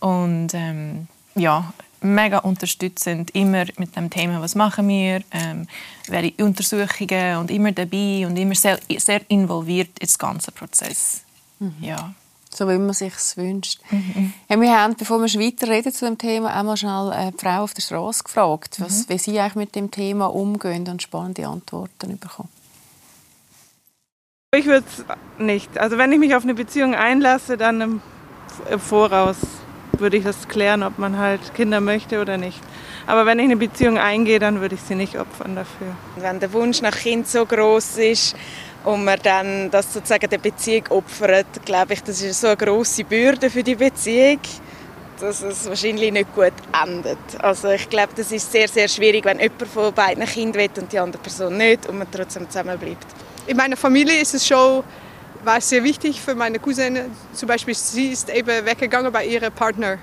Und 0.00 0.54
ähm, 0.54 1.08
ja, 1.34 1.72
mega 2.14 2.38
unterstützend, 2.38 3.34
immer 3.34 3.64
mit 3.76 3.96
dem 3.96 4.10
Thema, 4.10 4.40
was 4.40 4.54
machen 4.54 4.88
wir, 4.88 5.22
ähm, 5.30 5.66
welche 6.08 6.44
Untersuchungen 6.44 7.38
und 7.38 7.50
immer 7.50 7.72
dabei 7.72 8.26
und 8.26 8.36
immer 8.36 8.54
sehr, 8.54 8.78
sehr 8.98 9.20
involviert 9.28 9.98
in 9.98 10.06
den 10.06 10.18
ganzen 10.18 10.54
Prozess. 10.54 11.22
Mhm. 11.58 11.74
Ja. 11.80 12.14
So 12.52 12.66
wie 12.68 12.78
man 12.78 12.94
sich 12.94 13.12
wünscht. 13.36 13.80
Mhm. 13.90 14.32
Ja, 14.48 14.58
wir 14.58 14.80
haben, 14.80 14.96
bevor 14.96 15.20
wir 15.20 15.28
weiterreden 15.40 15.92
zu 15.92 16.06
dem 16.06 16.16
Thema, 16.16 16.54
einmal 16.54 16.76
schnell 16.76 17.10
eine 17.10 17.32
Frau 17.36 17.64
auf 17.64 17.74
der 17.74 17.82
Straße 17.82 18.24
gefragt, 18.24 18.80
was, 18.80 19.00
mhm. 19.00 19.04
wie 19.10 19.18
sie 19.18 19.38
eigentlich 19.38 19.56
mit 19.56 19.74
dem 19.74 19.90
Thema 19.90 20.26
umgehen 20.26 20.88
und 20.88 21.02
spannende 21.02 21.46
Antworten 21.46 22.18
bekommen. 22.18 22.48
Ich 24.54 24.64
würde 24.64 24.86
es 24.88 25.04
nicht. 25.38 25.76
Also 25.76 25.98
wenn 25.98 26.12
ich 26.12 26.18
mich 26.18 26.34
auf 26.34 26.44
eine 26.44 26.54
Beziehung 26.54 26.94
einlasse, 26.94 27.58
dann 27.58 28.00
im 28.70 28.80
Voraus 28.80 29.36
würde 30.00 30.16
ich 30.16 30.24
das 30.24 30.48
klären, 30.48 30.82
ob 30.82 30.98
man 30.98 31.18
halt 31.18 31.54
Kinder 31.54 31.80
möchte 31.80 32.20
oder 32.20 32.36
nicht. 32.36 32.60
Aber 33.06 33.26
wenn 33.26 33.38
ich 33.38 33.44
eine 33.44 33.56
Beziehung 33.56 33.98
eingehe, 33.98 34.38
dann 34.38 34.60
würde 34.60 34.74
ich 34.74 34.80
sie 34.80 34.94
nicht 34.94 35.18
opfern 35.18 35.54
dafür. 35.54 35.94
Wenn 36.16 36.40
der 36.40 36.52
Wunsch 36.52 36.82
nach 36.82 36.96
Kind 36.96 37.28
so 37.28 37.46
groß 37.46 37.98
ist 37.98 38.36
und 38.84 39.04
man 39.04 39.18
dann 39.22 39.70
das 39.70 39.92
sozusagen 39.92 40.28
der 40.28 40.38
Beziehung 40.38 40.84
opfert, 40.90 41.46
glaube 41.64 41.94
ich, 41.94 42.02
das 42.02 42.20
ist 42.22 42.40
so 42.40 42.48
eine 42.48 42.56
große 42.56 43.04
Bürde 43.04 43.48
für 43.50 43.62
die 43.62 43.76
Beziehung, 43.76 44.40
dass 45.20 45.42
es 45.42 45.68
wahrscheinlich 45.68 46.12
nicht 46.12 46.34
gut 46.34 46.52
endet. 46.84 47.18
Also 47.38 47.70
ich 47.70 47.88
glaube, 47.88 48.12
das 48.16 48.32
ist 48.32 48.50
sehr, 48.50 48.68
sehr 48.68 48.88
schwierig, 48.88 49.24
wenn 49.24 49.38
jemand 49.38 49.68
von 49.68 49.92
beiden 49.94 50.24
Kind 50.24 50.56
will 50.56 50.70
und 50.78 50.92
die 50.92 50.98
andere 50.98 51.22
Person 51.22 51.56
nicht 51.56 51.88
und 51.88 51.98
man 51.98 52.08
trotzdem 52.10 52.48
zusammenbleibt. 52.48 53.06
In 53.46 53.56
meiner 53.56 53.76
Familie 53.76 54.20
ist 54.20 54.34
es 54.34 54.46
schon 54.46 54.82
war 55.46 55.60
sehr 55.60 55.84
wichtig 55.84 56.20
für 56.20 56.34
meine 56.34 56.58
Cousine. 56.58 57.06
Zum 57.32 57.48
Beispiel, 57.48 57.74
sie 57.74 58.08
ist 58.08 58.28
eben 58.28 58.66
weggegangen 58.66 59.12
bei 59.12 59.24
ihrem 59.24 59.52
Partner 59.52 59.98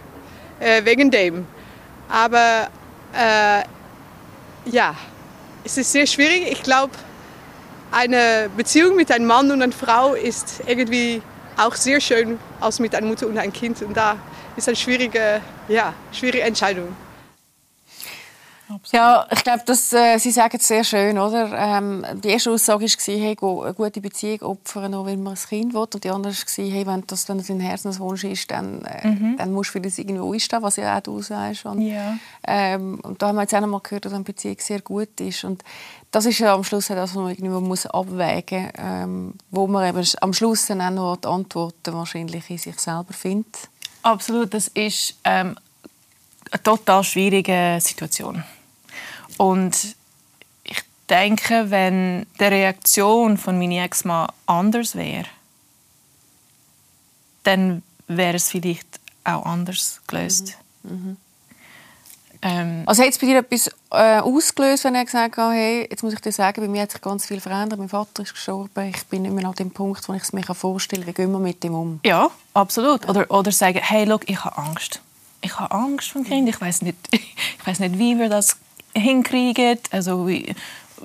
äh, 0.60 0.84
wegen 0.86 1.12
dem. 1.12 1.46
Aber 2.10 2.70
äh, 3.14 3.64
ja, 4.72 4.96
es 5.66 5.78
ist 5.78 5.92
sehr 5.92 6.08
schwierig. 6.08 6.50
Ich 6.50 6.64
glaube, 6.64 6.94
eine 7.92 8.50
Beziehung 8.56 8.96
mit 8.96 9.12
einem 9.12 9.28
Mann 9.28 9.52
und 9.52 9.62
einer 9.62 9.74
Frau 9.74 10.14
ist 10.14 10.62
irgendwie 10.66 11.22
auch 11.58 11.76
sehr 11.76 12.00
schön 12.00 12.40
als 12.62 12.80
mit 12.80 12.96
einer 12.96 13.06
Mutter 13.06 13.28
und 13.28 13.38
einem 13.38 13.54
Kind. 13.54 13.82
Und 13.82 13.96
da 13.96 14.16
ist 14.56 14.68
eine 14.70 14.78
schwierige, 14.78 15.42
ja, 15.68 15.94
schwierige 16.14 16.44
Entscheidung. 16.44 16.96
Absolut. 18.70 18.94
Ja, 18.94 19.28
ich 19.30 19.44
glaube, 19.44 19.64
äh, 19.68 20.18
Sie 20.18 20.32
sagen 20.32 20.58
es 20.58 20.68
sehr 20.68 20.84
schön, 20.84 21.20
oder? 21.20 21.52
Ähm, 21.54 22.06
die 22.24 22.30
erste 22.30 22.52
Aussage 22.52 22.86
war, 22.86 23.16
hey, 23.16 23.36
eine 23.42 23.74
gute 23.74 24.02
Beziehung 24.02 24.42
opfern, 24.42 24.92
nur 24.92 25.06
weil 25.06 25.18
man 25.18 25.34
ein 25.34 25.50
Kind 25.50 25.74
will. 25.74 25.82
Und 25.82 26.04
die 26.04 26.10
andere 26.10 26.34
war, 26.34 26.66
hey, 26.66 26.88
wenn 26.88 27.04
das 27.08 27.26
dann 27.26 27.44
dein 27.46 27.60
Herzenswunsch 27.60 28.24
ist, 28.24 28.50
dann, 28.52 28.86
äh, 28.86 29.08
mhm. 29.08 29.38
dann 29.38 29.52
musst 29.52 29.70
du 29.70 29.74
für 29.74 29.82
das 29.82 29.98
irgendwo 29.98 30.32
einstehen, 30.32 30.64
was 30.64 30.78
ja 30.78 30.98
auch 30.98 31.02
du 31.02 31.22
sagst. 31.22 31.66
Und, 31.66 31.82
ja. 31.82 32.18
ähm, 32.48 33.00
und 33.04 33.22
da 33.22 33.28
haben 33.28 33.36
wir 33.36 33.42
jetzt 33.42 33.54
auch 33.54 33.60
noch 33.60 33.68
mal 33.68 33.82
gehört, 33.82 34.06
dass 34.06 34.14
eine 34.14 34.24
Beziehung 34.24 34.58
sehr 34.60 34.82
gut 34.82 35.20
ist. 35.20 35.44
Und 35.44 35.62
das 36.12 36.26
ist 36.26 36.40
ja 36.40 36.54
am 36.54 36.64
Schluss 36.64 36.88
das, 36.88 36.98
was 36.98 37.16
man 37.16 37.32
irgendwie 37.32 37.50
muss 37.50 37.86
abwägen 37.86 38.66
muss, 38.66 38.74
ähm, 38.78 39.34
wo 39.52 39.68
man 39.68 39.90
eben 39.90 40.08
am 40.22 40.32
Schluss 40.32 40.68
dann 40.68 40.82
auch 40.82 40.90
noch 40.90 41.18
die 41.18 41.28
Antworten 41.28 41.94
wahrscheinlich 41.94 42.50
in 42.50 42.58
sich 42.58 42.80
selber 42.80 43.14
findet. 43.14 43.68
Absolut, 44.04 44.54
das 44.54 44.68
ist 44.70 45.16
ähm, 45.24 45.56
eine 46.54 46.64
total 46.64 47.04
schwierige 47.04 47.80
Situation. 47.82 48.44
Und 49.38 49.96
ich 50.64 50.80
denke, 51.10 51.70
wenn 51.72 52.26
die 52.40 52.44
Reaktion 52.44 53.38
von 53.38 53.58
meinem 53.58 53.84
Ex-Mann 53.84 54.32
anders 54.46 54.96
wäre, 54.96 55.26
dann 57.44 57.82
wäre 58.08 58.36
es 58.36 58.50
vielleicht 58.50 58.88
auch 59.24 59.46
anders 59.46 60.02
gelöst. 60.08 60.58
Mhm. 60.84 60.92
Mhm. 60.92 61.18
Ähm, 62.46 62.84
also 62.86 63.04
hat 63.04 63.10
es 63.10 63.18
bei 63.18 63.28
dir 63.28 63.38
etwas 63.38 63.70
äh, 63.92 64.20
ausgelöst, 64.20 64.84
wenn 64.84 64.96
er 64.96 65.06
gesagt 65.06 65.38
hat, 65.38 65.54
hey, 65.54 65.88
jetzt 65.90 66.04
muss 66.04 66.14
ich 66.14 66.20
dir 66.20 66.34
sagen, 66.34 66.62
bei 66.62 66.68
mir 66.68 66.82
hat 66.82 66.92
sich 66.92 67.02
ganz 67.02 67.26
viel 67.26 67.40
verändert, 67.40 67.80
mein 67.80 67.88
Vater 67.88 68.24
ist 68.24 68.34
gestorben, 68.34 68.90
ich 68.90 69.06
bin 69.06 69.22
nicht 69.22 69.34
mehr 69.34 69.46
an 69.46 69.54
dem 69.54 69.72
Punkt, 69.72 70.08
wo 70.10 70.14
ich 70.14 70.24
es 70.24 70.34
mir 70.34 70.44
vorstellen 70.44 71.04
kann, 71.04 71.08
wie 71.08 71.14
gehen 71.14 71.32
wir 71.32 71.40
mit 71.40 71.64
dem 71.64 71.74
um? 71.74 72.02
Ja, 72.04 72.30
absolut. 72.54 73.08
Oder, 73.08 73.32
oder 73.32 73.52
sagen, 73.54 73.80
hey, 73.82 74.04
look, 74.04 74.30
ich 74.30 74.44
habe 74.44 74.58
Angst. 74.58 75.02
Ich 75.44 75.60
habe 75.60 75.76
Angst 75.76 76.10
vor 76.10 76.22
dem 76.22 76.28
Kind, 76.28 76.50
ich 76.50 76.60
weiß 76.60 76.82
nicht, 76.82 76.98
ich 77.12 77.80
nicht, 77.80 78.00
wie 78.00 78.18
wir 78.18 78.30
das 78.30 78.58
hinkriegen. 78.96 79.78
Also 79.92 80.28
wie, 80.28 80.56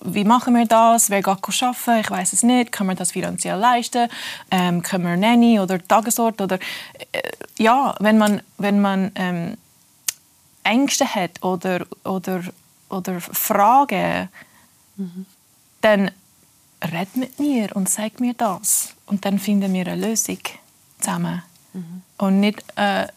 wie 0.05 0.25
machen 0.25 0.55
wir 0.55 0.65
das? 0.65 1.11
Wer 1.11 1.23
geht 1.23 1.63
arbeiten? 1.63 2.01
Ich 2.01 2.11
weiß 2.11 2.33
es 2.33 2.43
nicht. 2.43 2.73
Können 2.73 2.91
wir 2.91 2.97
das 2.97 3.13
finanziell 3.13 3.59
leisten? 3.59 4.09
Ähm, 4.51 4.83
können 4.83 5.05
wir 5.05 5.17
Nanny 5.17 5.59
oder 5.59 5.87
Tagesort? 5.87 6.41
Oder, 6.41 6.59
äh, 7.13 7.23
ja, 7.59 7.95
wenn 7.99 8.17
man, 8.17 8.41
wenn 8.59 8.81
man 8.81 9.11
ähm, 9.17 9.57
Ängste 10.63 11.07
hat 11.07 11.43
oder, 11.43 11.87
oder, 12.05 12.43
oder 12.89 13.21
Fragen, 13.21 14.29
mhm. 14.97 15.27
dann 15.81 16.11
red 16.93 17.17
mit 17.17 17.41
mir 17.41 17.75
und 17.75 17.89
sag 17.89 18.21
mir 18.21 18.35
das. 18.35 18.95
Und 19.07 19.25
dann 19.25 19.39
finden 19.39 19.73
wir 19.73 19.87
eine 19.87 20.09
Lösung 20.09 20.39
zusammen. 21.01 21.43
Mhm. 21.73 22.03
Und 22.19 22.41
nicht 22.41 22.63
äh, 22.77 23.09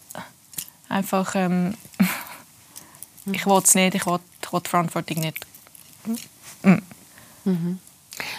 einfach, 0.91 1.35
ähm, 1.35 1.73
ich 3.31 3.45
will 3.45 3.61
es 3.63 3.75
nicht, 3.75 3.95
ich 3.95 4.05
will 4.05 4.19
ich 4.41 4.53
will 4.53 4.61
die 4.61 4.69
Verantwortung 4.69 5.19
nicht. 5.19 5.45
Mhm. 6.63 6.81
Mhm. 7.43 7.79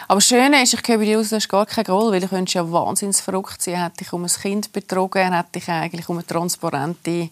Aber 0.06 0.18
das 0.18 0.26
Schöne 0.26 0.62
ist, 0.62 0.74
ich 0.74 0.86
höre 0.86 0.98
bei 0.98 1.04
dir 1.04 1.18
aus, 1.18 1.30
du 1.30 1.36
hast 1.36 1.48
gar 1.48 1.66
keine 1.66 1.88
Rolle, 1.88 2.12
weil 2.12 2.20
du 2.20 2.28
könntest 2.28 2.54
ja 2.54 2.70
wahnsinnig 2.70 3.16
verrückt 3.16 3.62
sein. 3.62 3.82
Hätte 3.82 3.98
dich 3.98 4.12
um 4.12 4.24
ein 4.24 4.30
Kind 4.30 4.72
betrogen, 4.72 5.32
hätte 5.32 5.52
dich 5.52 5.68
eigentlich 5.68 6.08
um 6.08 6.18
eine 6.18 6.26
transparente, 6.26 7.30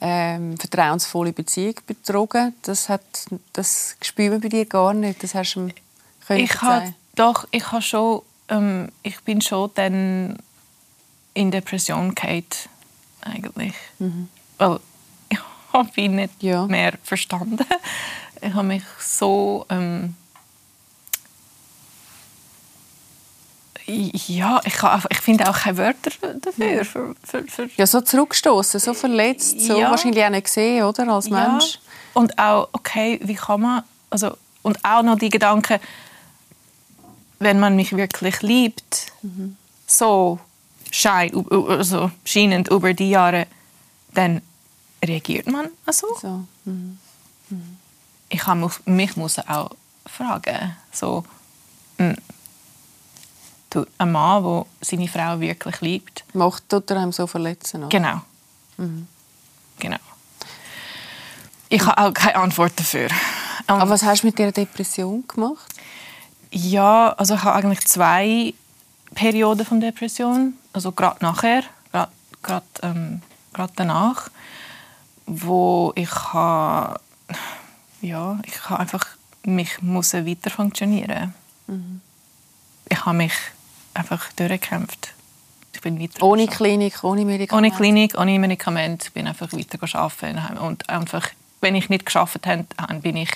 ähm, 0.00 0.56
vertrauensvolle 0.58 1.32
Beziehung 1.32 1.74
betrogen. 1.86 2.54
Das, 2.62 2.88
hat, 2.88 3.02
das 3.52 3.96
spüren 4.02 4.32
wir 4.32 4.40
bei 4.40 4.48
dir 4.48 4.66
gar 4.66 4.94
nicht. 4.94 5.22
Das 5.22 5.34
hast 5.34 5.54
du 5.54 5.68
ich 6.28 6.62
habe 6.62 6.94
doch, 7.16 7.48
ich 7.50 7.72
habe 7.72 7.82
schon, 7.82 8.22
ähm, 8.48 8.88
ich 9.02 9.20
bin 9.22 9.40
schon 9.40 9.70
dann 9.74 10.38
in 11.34 11.50
Depression 11.50 12.14
gefallen, 12.14 12.44
eigentlich. 13.22 13.74
Mhm. 13.98 14.28
Weil 14.60 14.78
habe 15.72 15.90
ich 15.96 16.08
nicht 16.08 16.42
ja. 16.42 16.66
mehr 16.66 16.94
verstanden. 17.02 17.64
Ich 18.40 18.54
habe 18.54 18.66
mich 18.66 18.82
so 18.98 19.66
ähm, 19.68 20.14
ja, 23.86 24.60
ich, 24.64 24.74
ich 25.10 25.18
finde 25.18 25.50
auch 25.50 25.58
keine 25.58 25.76
Wörter 25.78 26.10
dafür. 26.40 26.84
Für, 26.84 27.14
für, 27.24 27.44
für 27.44 27.68
ja, 27.76 27.86
so 27.86 28.00
zurückgestoßen, 28.00 28.78
so 28.78 28.94
verletzt, 28.94 29.60
so 29.60 29.78
ja. 29.78 29.90
wahrscheinlich 29.90 30.24
auch 30.24 30.30
nicht 30.30 30.44
gesehen, 30.44 30.84
oder, 30.84 31.08
als 31.08 31.28
Mensch. 31.28 31.74
Ja. 31.74 31.80
Und 32.14 32.38
auch, 32.38 32.68
okay, 32.72 33.18
wie 33.22 33.34
kann 33.34 33.62
man 33.62 33.82
also, 34.10 34.36
und 34.62 34.84
auch 34.84 35.02
noch 35.02 35.18
die 35.18 35.28
Gedanken, 35.28 35.80
wenn 37.38 37.58
man 37.58 37.76
mich 37.76 37.96
wirklich 37.96 38.42
liebt, 38.42 39.12
mhm. 39.22 39.56
so 39.86 40.38
schein, 40.90 41.32
also 41.50 42.10
scheinend 42.24 42.68
über 42.68 42.92
die 42.94 43.10
Jahre, 43.10 43.46
dann 44.14 44.42
reagiert 45.04 45.46
man 45.46 45.68
so. 45.90 46.06
so. 46.20 46.44
Mhm. 46.64 46.98
Mhm. 47.48 47.76
Ich 48.28 48.46
habe 48.46 48.70
mich 48.84 49.16
muss 49.16 49.38
auch 49.38 49.70
fragen, 50.06 50.76
so, 50.92 51.24
mh, 51.98 52.14
hm, 53.74 53.86
ein 53.98 54.12
Mann, 54.12 54.42
der 54.42 54.66
seine 54.80 55.08
Frau 55.08 55.40
wirklich 55.40 55.80
liebt. 55.80 56.24
Macht 56.32 56.68
tut 56.68 56.90
er 56.90 56.98
einem 56.98 57.12
so 57.12 57.26
verletzen? 57.26 57.84
Oder? 57.84 57.88
Genau. 57.88 58.20
Mhm. 58.76 59.06
Genau. 59.78 59.98
Ich 61.68 61.86
habe 61.86 61.98
auch 61.98 62.12
keine 62.12 62.36
Antwort 62.36 62.72
dafür. 62.76 63.08
Und 63.68 63.80
Aber 63.80 63.90
was 63.90 64.02
hast 64.02 64.22
du 64.22 64.26
mit 64.26 64.38
dieser 64.38 64.52
Depression 64.52 65.24
gemacht? 65.28 65.72
Ja, 66.50 67.12
also 67.12 67.34
ich 67.34 67.44
habe 67.44 67.56
eigentlich 67.56 67.86
zwei 67.86 68.54
Perioden 69.14 69.64
von 69.64 69.80
Depression, 69.80 70.54
also 70.72 70.90
gerade 70.90 71.24
nachher, 71.24 71.62
gerade 72.42 72.66
ähm, 72.82 73.22
danach, 73.76 74.30
wo 75.30 75.92
ich 75.94 76.10
habe, 76.10 77.00
ja, 78.00 78.38
ich 78.44 78.68
habe 78.68 78.80
einfach 78.80 79.06
mich 79.44 79.80
muss 79.80 80.12
weiter 80.12 80.50
funktionieren. 80.50 81.34
Mhm. 81.66 82.00
Ich 82.88 83.06
habe 83.06 83.16
mich 83.16 83.32
einfach 83.94 84.32
durchgekämpft. 84.32 85.14
Ich 85.72 85.80
bin 85.80 86.00
weiter 86.00 86.22
ohne 86.22 86.48
Klinik, 86.48 87.04
ohne 87.04 87.24
Medikamente? 87.24 87.54
Ohne 87.54 87.76
Klinik, 87.76 88.18
ohne 88.18 88.38
Medikamente. 88.38 89.06
Ich 89.06 89.12
bin 89.12 89.28
einfach 89.28 89.52
weiter 89.52 89.78
arbeiten. 89.98 90.58
Und 90.58 90.88
einfach, 90.90 91.28
wenn 91.60 91.76
ich 91.76 91.88
nicht 91.88 92.04
geschafft 92.04 92.46
habe, 92.46 92.66
bin 93.00 93.16
ich 93.16 93.30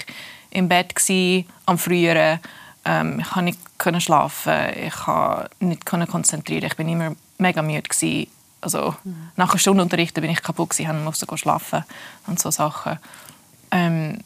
im 0.50 0.68
Bett 0.68 0.96
gewesen, 0.96 1.48
am 1.66 1.78
Früheren. 1.78 2.40
Ähm, 2.84 3.20
ich 3.20 3.30
konnte 3.78 3.92
nicht 3.92 4.04
schlafen. 4.04 4.70
Ich 4.84 4.94
konnte 4.94 5.48
nicht 5.60 5.86
konzentrieren. 5.86 6.64
Ich 6.64 6.76
bin 6.76 6.88
immer 6.88 7.14
mega 7.38 7.62
müde 7.62 7.82
gewesen. 7.82 8.28
Also 8.64 8.94
mhm. 9.04 9.28
nach 9.37 9.50
einer 9.50 9.59
Stunde 9.59 9.83
Unterrichten 9.83 10.21
bin 10.21 10.30
ich 10.30 10.42
kaputt 10.42 10.71
gewesen, 10.71 11.04
musste 11.04 11.26
schlafen 11.37 11.85
und 12.26 12.40
so 12.40 12.50
Sachen. 12.50 12.99
Ähm, 13.71 14.18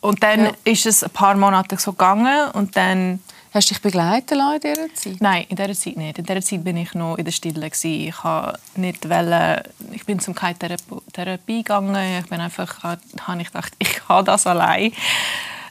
und 0.00 0.22
dann 0.22 0.44
ja. 0.44 0.52
ist 0.64 0.86
es 0.86 1.02
ein 1.02 1.10
paar 1.10 1.34
Monate 1.36 1.76
so 1.78 1.92
gegangen 1.92 2.50
und 2.52 2.76
dann... 2.76 3.20
Hast 3.54 3.70
du 3.70 3.74
dich 3.74 3.82
begleiten 3.82 4.36
lassen 4.36 4.54
in 4.54 4.74
dieser 4.74 4.94
Zeit? 4.94 5.20
Nein, 5.20 5.46
in 5.48 5.56
dieser 5.56 5.72
Zeit 5.72 5.96
nicht. 5.96 6.18
In 6.18 6.26
dieser 6.26 6.42
Zeit 6.42 6.62
bin 6.62 6.76
ich 6.76 6.92
noch 6.92 7.16
in 7.16 7.24
der 7.24 7.32
Stille. 7.32 7.66
Ich, 7.66 7.82
nicht 7.82 9.08
wollen, 9.08 9.62
ich 9.92 10.04
bin 10.04 10.20
zum 10.20 10.34
keine 10.34 10.76
Therapie 11.12 11.62
gegangen. 11.62 12.20
Ich 12.20 12.28
bin 12.28 12.40
einfach, 12.40 12.82
habe 12.82 13.00
ich 13.40 13.46
gedacht, 13.46 13.72
ich 13.78 14.06
habe 14.08 14.24
das 14.24 14.46
allein. 14.46 14.92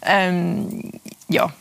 Ähm, 0.01 0.93
ja. 1.29 1.53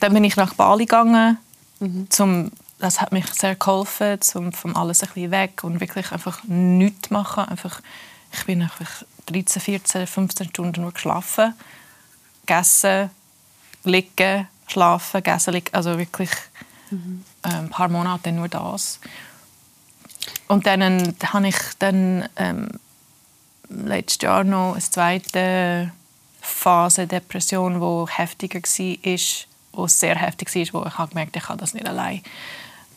Dann 0.00 0.14
bin 0.14 0.22
ich 0.22 0.36
nach 0.36 0.54
Bali 0.54 0.84
gegangen. 0.84 1.38
Mhm. 1.80 2.06
Zum, 2.08 2.52
das 2.78 3.00
hat 3.00 3.12
mich 3.12 3.26
sehr 3.32 3.54
geholfen, 3.54 4.18
um 4.34 4.52
von 4.52 4.76
alles 4.76 5.02
ein 5.02 5.08
bisschen 5.08 5.30
weg 5.30 5.64
und 5.64 5.80
wirklich 5.80 6.12
einfach 6.12 6.42
nichts 6.44 7.10
machen. 7.10 7.44
Einfach, 7.44 7.80
ich 8.32 8.44
bin 8.44 8.62
einfach 8.62 9.04
13, 9.26 9.62
14, 9.62 10.06
15 10.06 10.48
Stunden 10.48 10.82
nur 10.82 10.92
geschlafen 10.92 11.54
gegessen, 12.46 13.10
liegen, 13.84 14.48
schlafen, 14.66 15.22
gegessen, 15.22 15.54
liegen. 15.54 15.74
Also 15.74 15.98
wirklich 15.98 16.30
mhm. 16.90 17.24
ein 17.42 17.70
paar 17.70 17.88
Monate 17.88 18.32
nur 18.32 18.48
das. 18.48 19.00
Und 20.48 20.66
dann 20.66 20.82
äh, 20.82 21.12
habe 21.26 21.48
ich 21.48 21.56
dann 21.78 22.28
ähm, 22.36 22.68
letztes 23.68 24.22
Jahr 24.22 24.44
noch 24.44 24.72
eine 24.72 24.80
zweite 24.80 25.92
Phase 26.40 27.06
Depression, 27.06 27.80
die 27.80 28.12
heftiger 28.12 28.60
war, 28.60 29.18
wo 29.72 29.86
sehr 29.86 30.16
heftig 30.16 30.54
war, 30.54 30.82
wo 30.82 30.86
ich 30.86 30.98
habe 30.98 31.10
gemerkt 31.10 31.36
ich 31.36 31.44
kann 31.44 31.58
das 31.58 31.74
nicht 31.74 31.88
allein. 31.88 32.22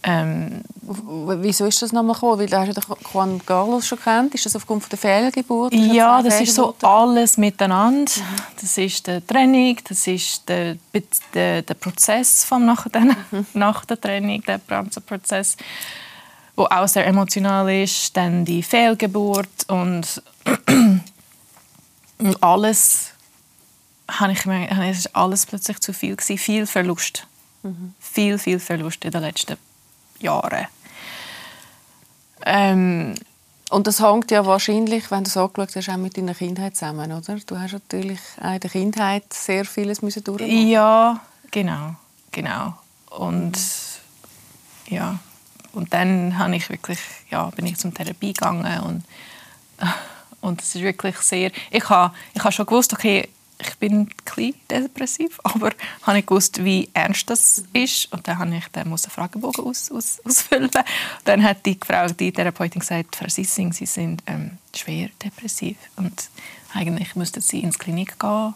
Ähm, 0.07 0.63
Wieso 0.89 1.65
ist 1.65 1.81
das 1.81 1.91
nochmal 1.91 2.13
gekommen? 2.13 2.39
Weil 2.39 2.47
du 2.47 2.57
hast 2.57 2.73
ja 2.73 2.95
Juan 3.13 3.45
Carlos 3.45 3.85
schon 3.85 3.99
kennt. 3.99 4.33
Ist 4.33 4.45
das 4.45 4.55
aufgrund 4.55 4.89
der 4.89 4.97
Fehlgeburt? 4.97 5.73
Ja, 5.73 6.21
das 6.21 6.39
ist 6.39 6.55
so 6.55 6.73
alles 6.81 7.35
miteinander. 7.35 8.09
Mhm. 8.15 8.35
Das 8.61 8.77
ist 8.77 9.05
die 9.05 9.19
Training, 9.19 9.77
das 9.83 10.07
ist 10.07 10.47
der, 10.47 10.77
der, 11.33 11.61
der 11.61 11.73
Prozess 11.73 12.45
vom 12.45 12.65
nach, 12.65 12.87
der, 12.87 13.01
mhm. 13.01 13.45
nach 13.53 13.83
der 13.83 13.99
Training, 13.99 14.41
der 14.43 14.59
Prozess, 14.59 15.57
wo 16.55 16.63
auch 16.63 16.87
sehr 16.87 17.05
emotional 17.05 17.69
ist. 17.69 18.15
Dann 18.15 18.45
die 18.45 18.63
Fehlgeburt 18.63 19.49
und 19.67 20.23
alles 22.39 23.11
habe 24.09 24.31
ich 24.31 24.43
gemerkt, 24.43 24.71
es 24.71 24.99
ist 24.99 25.15
alles 25.17 25.45
plötzlich 25.45 25.81
zu 25.81 25.91
viel 25.91 26.15
gewesen. 26.15 26.37
Viel 26.37 26.65
Verlust. 26.65 27.27
Mhm. 27.63 27.93
Viel, 27.99 28.37
viel 28.37 28.59
Verlust 28.59 29.03
in 29.03 29.11
den 29.11 29.21
letzten 29.21 29.57
Jahren. 30.19 30.67
Ähm, 32.45 33.15
und 33.69 33.87
das 33.87 34.01
hängt 34.01 34.31
ja 34.31 34.45
wahrscheinlich, 34.45 35.11
wenn 35.11 35.23
du 35.23 35.29
es 35.29 35.37
angeschaut 35.37 35.75
hast, 35.75 35.89
auch 35.89 35.97
mit 35.97 36.15
deiner 36.15 36.33
Kindheit 36.33 36.77
zusammen, 36.77 37.11
oder? 37.11 37.37
Du 37.45 37.59
hast 37.59 37.73
natürlich 37.73 38.19
auch 38.41 38.53
in 38.53 38.59
der 38.59 38.69
Kindheit 38.69 39.33
sehr 39.33 39.65
vieles 39.65 40.01
müssen 40.01 40.23
durchmachen. 40.23 40.67
Ja, 40.67 41.19
genau, 41.51 41.95
genau. 42.31 42.73
Und 43.09 43.57
ja, 44.87 45.19
und 45.73 45.93
dann 45.93 46.37
habe 46.37 46.55
ich 46.55 46.69
wirklich, 46.69 46.99
ja, 47.29 47.49
bin 47.49 47.65
ich 47.65 47.77
zum 47.77 47.93
Therapie 47.93 48.33
gegangen 48.33 48.81
und 48.81 49.03
und 50.41 50.61
ist 50.61 50.75
wirklich 50.75 51.17
sehr, 51.17 51.51
ich 51.71 51.89
habe, 51.89 52.13
ich 52.33 52.43
habe 52.43 52.51
schon 52.51 52.65
gewusst, 52.65 52.93
okay, 52.93 53.27
ich 53.59 53.75
bin 53.77 54.01
ein 54.01 54.53
depressiv, 54.69 55.39
aber 55.43 55.69
ich 55.69 56.07
habe 56.07 56.17
nicht 56.17 56.27
gewusst, 56.27 56.63
wie 56.63 56.89
ernst 56.93 57.29
das 57.29 57.63
ist. 57.73 58.11
Und 58.11 58.27
dann 58.27 58.37
musste 58.37 58.57
ich 58.57 58.67
dann 58.71 58.87
einen 58.87 58.97
Fragebogen 58.97 59.65
aus, 59.65 59.91
aus, 59.91 60.19
ausfüllen. 60.25 60.69
Dann 61.25 61.43
hat 61.43 61.65
die 61.65 61.77
Frau, 61.83 62.07
die 62.07 62.31
Therapeutin 62.31 62.79
gesagt, 62.79 63.15
Frau 63.15 63.27
Sissing, 63.27 63.73
Sie 63.73 63.85
sind 63.85 64.21
ähm, 64.27 64.57
schwer 64.75 65.09
depressiv. 65.23 65.77
Und 65.95 66.29
eigentlich 66.73 67.15
müssten 67.15 67.41
Sie 67.41 67.61
ins 67.61 67.79
Klinik 67.79 68.19
gehen. 68.19 68.53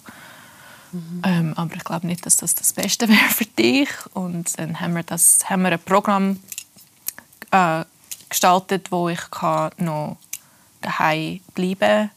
Mhm. 0.92 1.22
Ähm, 1.24 1.54
aber 1.56 1.76
ich 1.76 1.84
glaube 1.84 2.06
nicht, 2.06 2.26
dass 2.26 2.38
das 2.38 2.54
das 2.54 2.74
Beste 2.74 3.08
wäre 3.10 3.30
für 3.30 3.46
dich. 3.46 3.90
Und 4.14 4.58
dann 4.60 4.80
haben 4.80 4.96
wir, 4.96 5.04
das, 5.04 5.50
haben 5.50 5.64
wir 5.64 5.72
ein 5.72 5.80
Programm 5.80 6.40
äh, 7.52 7.86
gestaltet, 8.30 8.92
wo 8.92 9.10
ich 9.10 9.32
kann 9.32 9.72
noch 9.78 10.18
daheim 10.82 11.42
bleiben 11.54 11.80
kann 11.80 12.10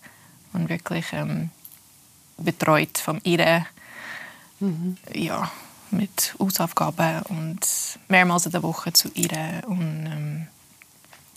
und 0.53 0.69
wirklich 0.69 1.07
ähm, 1.13 1.51
betreut 2.37 2.99
von 2.99 3.21
ihr. 3.25 3.67
Mhm. 4.61 4.97
Ja, 5.13 5.51
mit 5.91 6.35
Hausaufgaben 6.39 7.23
und 7.29 7.61
mehrmals 8.09 8.47
in 8.47 8.53
der 8.53 8.63
Woche 8.63 8.93
zu 8.93 9.09
ihr. 9.15 9.63
Und, 9.67 10.07
ähm, 10.07 10.47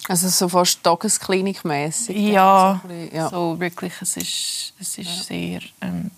also 0.07 0.29
so 0.29 0.49
fast 0.49 0.83
Tagesklinikmäßig. 0.83 2.17
Ja, 2.17 2.81
so, 2.88 2.93
ja. 2.93 3.29
so 3.29 3.60
wirklich, 3.60 3.93
es 4.01 4.17
ist, 4.17 4.73
es 4.79 4.97
ist 4.97 5.07
ja. 5.07 5.23
sehr... 5.23 5.62
Ähm, 5.81 6.12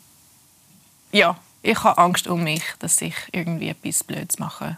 ja, 1.11 1.35
ich 1.61 1.83
habe 1.83 1.97
Angst 1.97 2.27
um 2.27 2.43
mich, 2.43 2.63
dass 2.79 3.01
ich 3.01 3.15
irgendwie 3.31 3.69
etwas 3.69 4.03
Blödes 4.03 4.37
mache. 4.39 4.77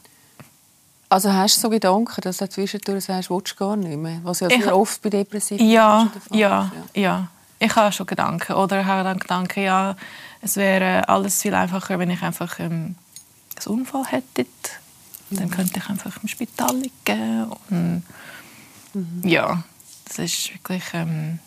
Also 1.10 1.34
hast 1.34 1.58
du 1.58 1.62
so 1.62 1.70
Gedanken, 1.70 2.22
dass 2.22 2.38
du 2.38 2.48
zwischendurch 2.48 3.04
sagst, 3.04 3.30
willst 3.30 3.52
du 3.52 3.56
gar 3.56 3.76
nicht 3.76 3.98
mehr? 3.98 4.22
Was 4.24 4.40
ja 4.40 4.48
sehr 4.48 4.60
ich, 4.60 4.72
oft 4.72 5.02
bei 5.02 5.10
Depressiven 5.10 5.70
ja, 5.70 6.10
ja, 6.32 6.72
ja, 6.94 7.02
ja 7.02 7.28
ich 7.62 7.76
habe 7.76 7.92
schon 7.92 8.08
Gedanken. 8.08 8.54
Oder 8.54 8.82
ich 8.82 8.88
habe 8.88 9.04
dann 9.04 9.20
Gedanken, 9.20 9.64
ja, 9.64 9.96
es 10.42 10.56
wäre 10.56 11.08
alles 11.08 11.42
viel 11.42 11.54
einfacher, 11.54 12.00
wenn 12.00 12.10
ich 12.10 12.22
einfach 12.24 12.60
ähm, 12.60 12.96
einen 13.56 13.68
Unfall 13.68 14.06
hätte. 14.06 14.48
Dann 15.30 15.46
mhm. 15.46 15.52
könnte 15.52 15.80
ich 15.80 15.90
einfach 15.90 16.18
im 16.22 16.28
Spital 16.28 16.76
liegen. 16.76 17.52
Und, 17.70 18.04
mhm. 18.94 19.22
Ja, 19.24 19.64
das 20.06 20.20
ist 20.20 20.54
wirklich... 20.54 20.84
Ähm, 20.94 21.40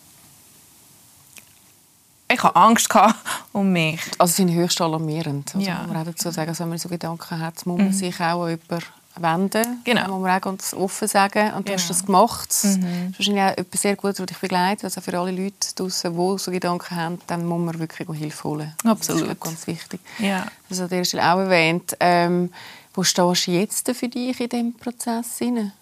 ich 2.31 2.41
hatte 2.41 2.55
Angst 2.55 2.89
um 3.51 3.71
mich. 3.71 4.01
Also 4.17 4.31
es 4.31 4.37
sind 4.37 4.51
höchst 4.51 4.79
alarmierend. 4.81 5.53
Also 5.53 5.67
ja. 5.67 5.85
man 5.85 6.05
dazu 6.05 6.31
sagen, 6.31 6.49
also 6.49 6.63
wenn 6.63 6.69
man 6.69 6.77
so 6.77 6.89
Gedanken 6.89 7.39
hat, 7.39 7.65
muss 7.65 7.77
man 7.77 7.87
mhm. 7.87 7.93
sich 7.93 8.19
auch 8.21 8.47
jemanden 8.47 8.85
wenden. 9.17 9.81
Genau. 9.83 10.07
Muss 10.07 10.21
man 10.21 10.37
auch 10.37 10.41
ganz 10.41 10.73
offen 10.73 11.07
sagen. 11.07 11.53
Und 11.53 11.67
du 11.67 11.71
genau. 11.71 11.77
hast 11.77 11.89
das 11.89 12.05
gemacht. 12.05 12.49
Mhm. 12.63 12.81
Das 12.81 13.11
ist 13.11 13.19
wahrscheinlich 13.19 13.43
auch 13.43 13.57
etwas 13.57 13.81
sehr 13.81 13.95
Gutes, 13.95 14.17
das 14.17 14.25
dich 14.25 14.37
begleitet. 14.37 14.83
Also 14.85 15.01
für 15.01 15.17
alle 15.17 15.31
Leute 15.31 15.75
draußen, 15.75 16.11
die 16.11 16.37
so 16.37 16.51
Gedanken 16.51 16.95
haben, 16.95 17.19
dann 17.27 17.45
muss 17.45 17.59
man 17.59 17.79
wirklich 17.79 18.07
Hilfe 18.17 18.43
holen. 18.43 18.73
Absolut. 18.83 19.23
Das 19.23 19.31
ist 19.31 19.41
ganz 19.41 19.67
wichtig. 19.67 19.99
Ja. 20.19 20.45
Das 20.69 20.79
hat 20.79 20.91
er 20.91 21.01
auch 21.01 21.39
erwähnt. 21.39 21.95
Ähm, 21.99 22.51
wo 22.93 23.03
stehst 23.03 23.47
du 23.47 23.51
jetzt 23.51 23.91
für 23.91 24.07
dich 24.07 24.39
in 24.39 24.49
diesem 24.49 24.73
Prozess? 24.73 25.37
Hinein? 25.39 25.73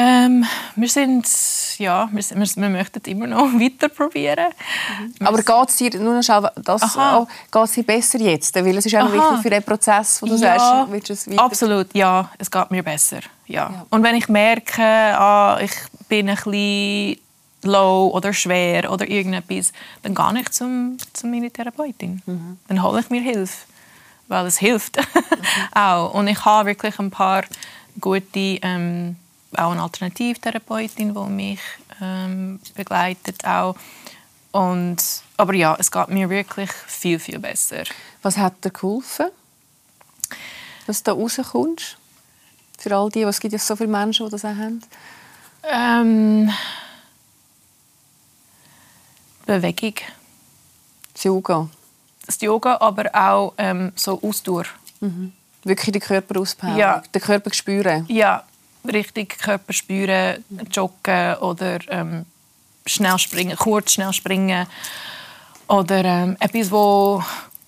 Ähm, 0.00 0.44
wir 0.76 0.88
sind, 0.88 1.26
ja, 1.78 2.08
wir, 2.12 2.22
wir, 2.22 2.46
wir 2.56 2.68
möchten 2.68 3.00
immer 3.10 3.26
noch 3.26 3.52
weiter 3.54 3.88
probieren. 3.88 4.46
Mhm. 5.18 5.26
Aber 5.26 5.38
geht 5.38 5.68
es 5.68 5.76
dir, 5.76 5.98
nur 5.98 6.14
noch 6.14 6.52
das 6.54 6.96
auch, 6.96 7.26
geht's 7.50 7.72
dir 7.72 7.82
besser 7.82 8.20
jetzt? 8.20 8.54
Weil 8.54 8.76
es 8.76 8.86
ist 8.86 8.94
auch 8.94 9.12
wichtig 9.12 9.42
für 9.42 9.50
den 9.50 9.62
Prozess, 9.64 10.22
wo 10.22 10.26
du 10.26 10.36
ja, 10.36 10.56
sagst, 10.56 10.92
willst 10.92 11.08
du 11.08 11.12
es 11.14 11.28
weiter... 11.28 11.42
Absolut, 11.42 11.94
ja, 11.94 12.30
es 12.38 12.48
geht 12.48 12.70
mir 12.70 12.84
besser. 12.84 13.18
Ja. 13.46 13.70
ja. 13.70 13.86
Und 13.90 14.04
wenn 14.04 14.14
ich 14.14 14.28
merke, 14.28 14.82
ah, 14.82 15.58
ich 15.60 15.72
bin 16.08 16.28
ein 16.28 16.36
bisschen 16.36 17.18
low 17.64 18.12
oder 18.14 18.32
schwer 18.32 18.92
oder 18.92 19.08
irgendetwas, 19.08 19.72
dann 20.04 20.14
gehe 20.14 20.42
ich 20.42 20.50
zum, 20.52 20.96
zum 21.12 21.32
meine 21.32 21.50
Therapeutin. 21.50 22.22
Mhm. 22.24 22.58
Dann 22.68 22.82
hole 22.84 23.00
ich 23.00 23.10
mir 23.10 23.20
Hilfe, 23.20 23.66
weil 24.28 24.46
es 24.46 24.58
hilft 24.58 24.96
mhm. 24.96 25.24
auch. 25.74 26.14
Und 26.14 26.28
ich 26.28 26.44
habe 26.44 26.68
wirklich 26.68 26.96
ein 27.00 27.10
paar 27.10 27.42
gute, 28.00 28.38
ähm, 28.62 29.16
auch 29.56 29.72
eine 29.72 29.82
Alternativtherapeutin, 29.82 31.14
die 31.14 31.30
mich 31.30 31.60
ähm, 32.00 32.60
begleitet 32.74 33.44
auch. 33.44 33.76
Und, 34.52 34.96
aber 35.36 35.54
ja, 35.54 35.76
es 35.78 35.90
geht 35.90 36.08
mir 36.08 36.30
wirklich 36.30 36.70
viel, 36.70 37.18
viel 37.18 37.38
besser. 37.38 37.84
Was 38.22 38.36
hat 38.36 38.64
dir 38.64 38.70
geholfen, 38.70 39.28
dass 40.86 41.02
du 41.02 41.12
da 41.14 41.20
rauskommst? 41.20 41.96
Für 42.78 42.96
all 42.96 43.10
die, 43.10 43.22
es 43.22 43.40
gibt 43.40 43.52
ja 43.52 43.58
so 43.58 43.76
viele 43.76 43.88
Menschen, 43.88 44.26
die 44.26 44.32
das 44.32 44.44
auch 44.44 44.48
haben. 44.48 44.82
Ähm, 45.64 46.50
Bewegung. 49.44 49.94
Das 51.12 51.24
Yoga. 51.24 51.68
Das 52.26 52.40
Yoga, 52.40 52.76
aber 52.80 53.10
auch 53.14 53.54
ähm, 53.58 53.92
so 53.96 54.20
Ausdauer. 54.22 54.64
Mhm. 55.00 55.32
Wirklich 55.64 55.92
den 55.92 56.02
Körper 56.02 56.40
auspowern, 56.40 56.76
ja. 56.76 57.02
den 57.12 57.22
Körper 57.22 57.52
spüren. 57.52 58.06
Ja, 58.08 58.44
richtig 58.84 59.38
Körper 59.38 59.72
spüren, 59.72 60.44
joggen 60.72 61.36
oder 61.36 61.78
ähm, 61.88 62.26
schnell 62.86 63.18
springen, 63.18 63.56
kurz 63.56 63.92
schnell 63.92 64.12
springen 64.12 64.66
oder 65.68 66.04
ähm, 66.04 66.36
etwas, 66.40 66.70
wo, 66.70 67.22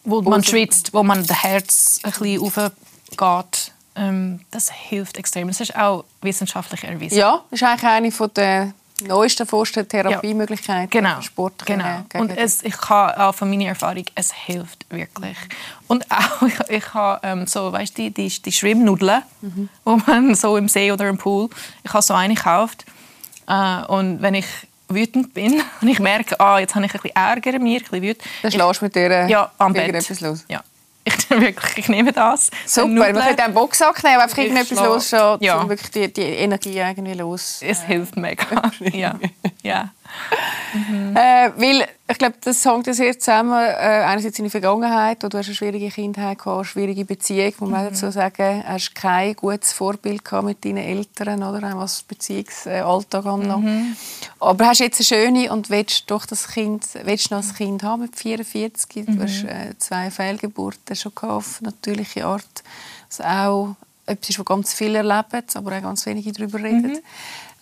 wo 0.04 0.22
man 0.22 0.42
schwitzt, 0.42 0.92
wo 0.94 1.02
man 1.02 1.26
das 1.26 1.42
Herz 1.42 2.00
ein 2.02 2.10
bisschen 2.10 2.40
aufgeht. 2.40 3.72
Ähm, 3.96 4.40
das 4.50 4.70
hilft 4.70 5.18
extrem. 5.18 5.48
Das 5.48 5.60
ist 5.60 5.76
auch 5.76 6.04
wissenschaftlich 6.22 6.84
erwiesen. 6.84 7.18
Ja, 7.18 7.44
das 7.50 7.60
ist 7.60 7.66
eigentlich 7.66 8.18
eine 8.18 8.28
der 8.28 8.72
neuesten 9.02 9.42
erforschten 9.42 9.88
Therapiemöglichkeiten 9.88 10.82
ja. 10.82 10.86
genau. 10.86 11.20
Sport. 11.20 11.66
Genau. 11.66 12.04
Und 12.14 12.36
es, 12.36 12.62
ich 12.62 12.76
kann 12.76 13.12
auch 13.12 13.34
von 13.34 13.50
meiner 13.50 13.66
Erfahrung, 13.66 14.04
es 14.14 14.32
hilft 14.32 14.86
wirklich. 14.90 15.36
Und 15.86 16.10
auch, 16.10 16.42
ich, 16.46 16.58
ich 16.68 16.94
habe 16.94 17.20
ähm, 17.26 17.46
so, 17.46 17.72
weißt 17.72 17.96
die, 17.96 18.10
die, 18.10 18.28
die 18.28 18.52
Schwimmnudeln, 18.52 19.22
mhm. 19.40 19.68
wo 19.84 19.96
man 20.06 20.34
so 20.34 20.56
im 20.56 20.68
See 20.68 20.92
oder 20.92 21.08
im 21.08 21.18
Pool, 21.18 21.48
ich 21.84 21.92
habe 21.92 22.02
so 22.02 22.14
eine 22.14 22.34
gekauft. 22.34 22.84
Äh, 23.46 23.84
und 23.86 24.22
wenn 24.22 24.34
ich 24.34 24.46
wütend 24.88 25.34
bin 25.34 25.62
und 25.80 25.88
ich 25.88 25.98
merke, 25.98 26.38
ah, 26.40 26.58
jetzt 26.58 26.74
habe 26.74 26.84
ich 26.84 26.94
ein 26.94 27.00
bisschen 27.00 27.16
Ärger 27.16 27.54
in 27.54 27.62
mir, 27.62 27.78
ein 27.78 27.82
bisschen 27.82 28.02
wütend. 28.02 28.24
Dann 28.42 28.52
schlägst 28.52 28.80
du 28.80 28.84
mit 28.84 28.94
dir 28.94 29.28
ja, 29.28 29.50
am 29.58 29.72
Bett. 29.72 29.94
etwas 29.94 30.20
los? 30.20 30.44
Ja. 30.48 30.62
Ich, 31.04 31.30
wirklich, 31.30 31.78
ich 31.78 31.88
nehme 31.88 32.12
das. 32.12 32.50
Super, 32.66 32.88
man 32.88 33.14
könnte 33.14 33.42
einen 33.42 33.54
Boxsack 33.54 34.02
nehmen, 34.04 34.20
einfach 34.20 34.38
irgendetwas 34.38 34.84
los, 34.84 35.10
ja. 35.40 35.60
um 35.60 35.68
wirklich 35.68 35.90
die, 35.90 36.12
die 36.12 36.22
Energie 36.22 36.78
irgendwie 36.78 37.14
los. 37.14 37.60
Es 37.62 37.82
hilft 37.82 38.16
mega. 38.16 38.70
ja. 38.92 39.18
ja. 39.62 39.90
Mhm. 40.72 41.16
Äh, 41.16 41.50
weil 41.56 41.88
ich 42.08 42.18
glaube, 42.18 42.34
das 42.40 42.64
hängt 42.64 42.86
ja 42.86 42.92
sehr 42.92 43.18
zusammen. 43.18 43.60
Äh, 43.60 44.04
einerseits 44.06 44.38
in 44.38 44.44
der 44.44 44.50
Vergangenheit, 44.50 45.22
wo 45.22 45.28
du 45.28 45.38
hast 45.38 45.46
eine 45.46 45.54
schwierige 45.54 45.88
Kindheit 45.90 46.38
gehabt, 46.38 46.56
eine 46.56 46.64
schwierige 46.64 47.04
Beziehung, 47.04 47.52
muss 47.60 47.70
man 47.70 47.84
mhm. 47.84 47.88
dazu 47.90 48.10
sagen. 48.10 48.62
Du 48.62 48.68
hast 48.68 48.94
kein 48.94 49.34
gutes 49.34 49.72
Vorbild 49.72 50.24
gehabt 50.24 50.44
mit 50.44 50.64
deinen 50.64 50.78
Eltern, 50.78 51.42
oder? 51.42 51.60
was 51.76 52.02
Beziehungsalltag 52.02 53.26
anbelangt. 53.26 53.64
Mhm. 53.64 53.96
Aber 54.38 54.66
hast 54.66 54.80
jetzt 54.80 55.00
eine 55.00 55.06
schöne 55.06 55.52
und 55.52 55.70
willst 55.70 56.10
doch 56.10 56.26
das 56.26 56.48
Kind, 56.48 56.84
willst 57.04 57.30
noch 57.30 57.42
ein 57.42 57.54
Kind 57.54 57.82
haben 57.82 58.02
mit 58.02 58.16
44. 58.16 59.06
Du 59.06 59.12
mhm. 59.12 59.22
hast 59.22 59.44
äh, 59.44 59.74
zwei 59.78 60.10
Fehlgeburten 60.10 60.96
schon 60.96 61.14
gehabt, 61.14 61.32
auf 61.32 61.60
natürliche 61.62 62.24
Art. 62.24 62.62
Was 63.08 63.20
auch 63.20 63.74
etwas 64.06 64.30
ist, 64.30 64.38
was 64.38 64.46
ganz 64.46 64.74
viele 64.74 64.98
erleben, 64.98 65.44
aber 65.54 65.76
auch 65.76 65.82
ganz 65.82 66.06
wenige 66.06 66.32
darüber 66.32 66.58
reden. 66.58 66.92
Mhm. 66.92 66.98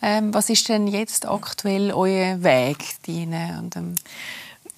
Ähm, 0.00 0.32
was 0.32 0.48
ist 0.48 0.68
denn 0.68 0.86
jetzt 0.86 1.26
aktuell 1.28 1.92
euer 1.92 2.42
Weg, 2.42 2.78
Dine? 3.06 3.58
Und, 3.60 3.76
ähm, 3.76 3.94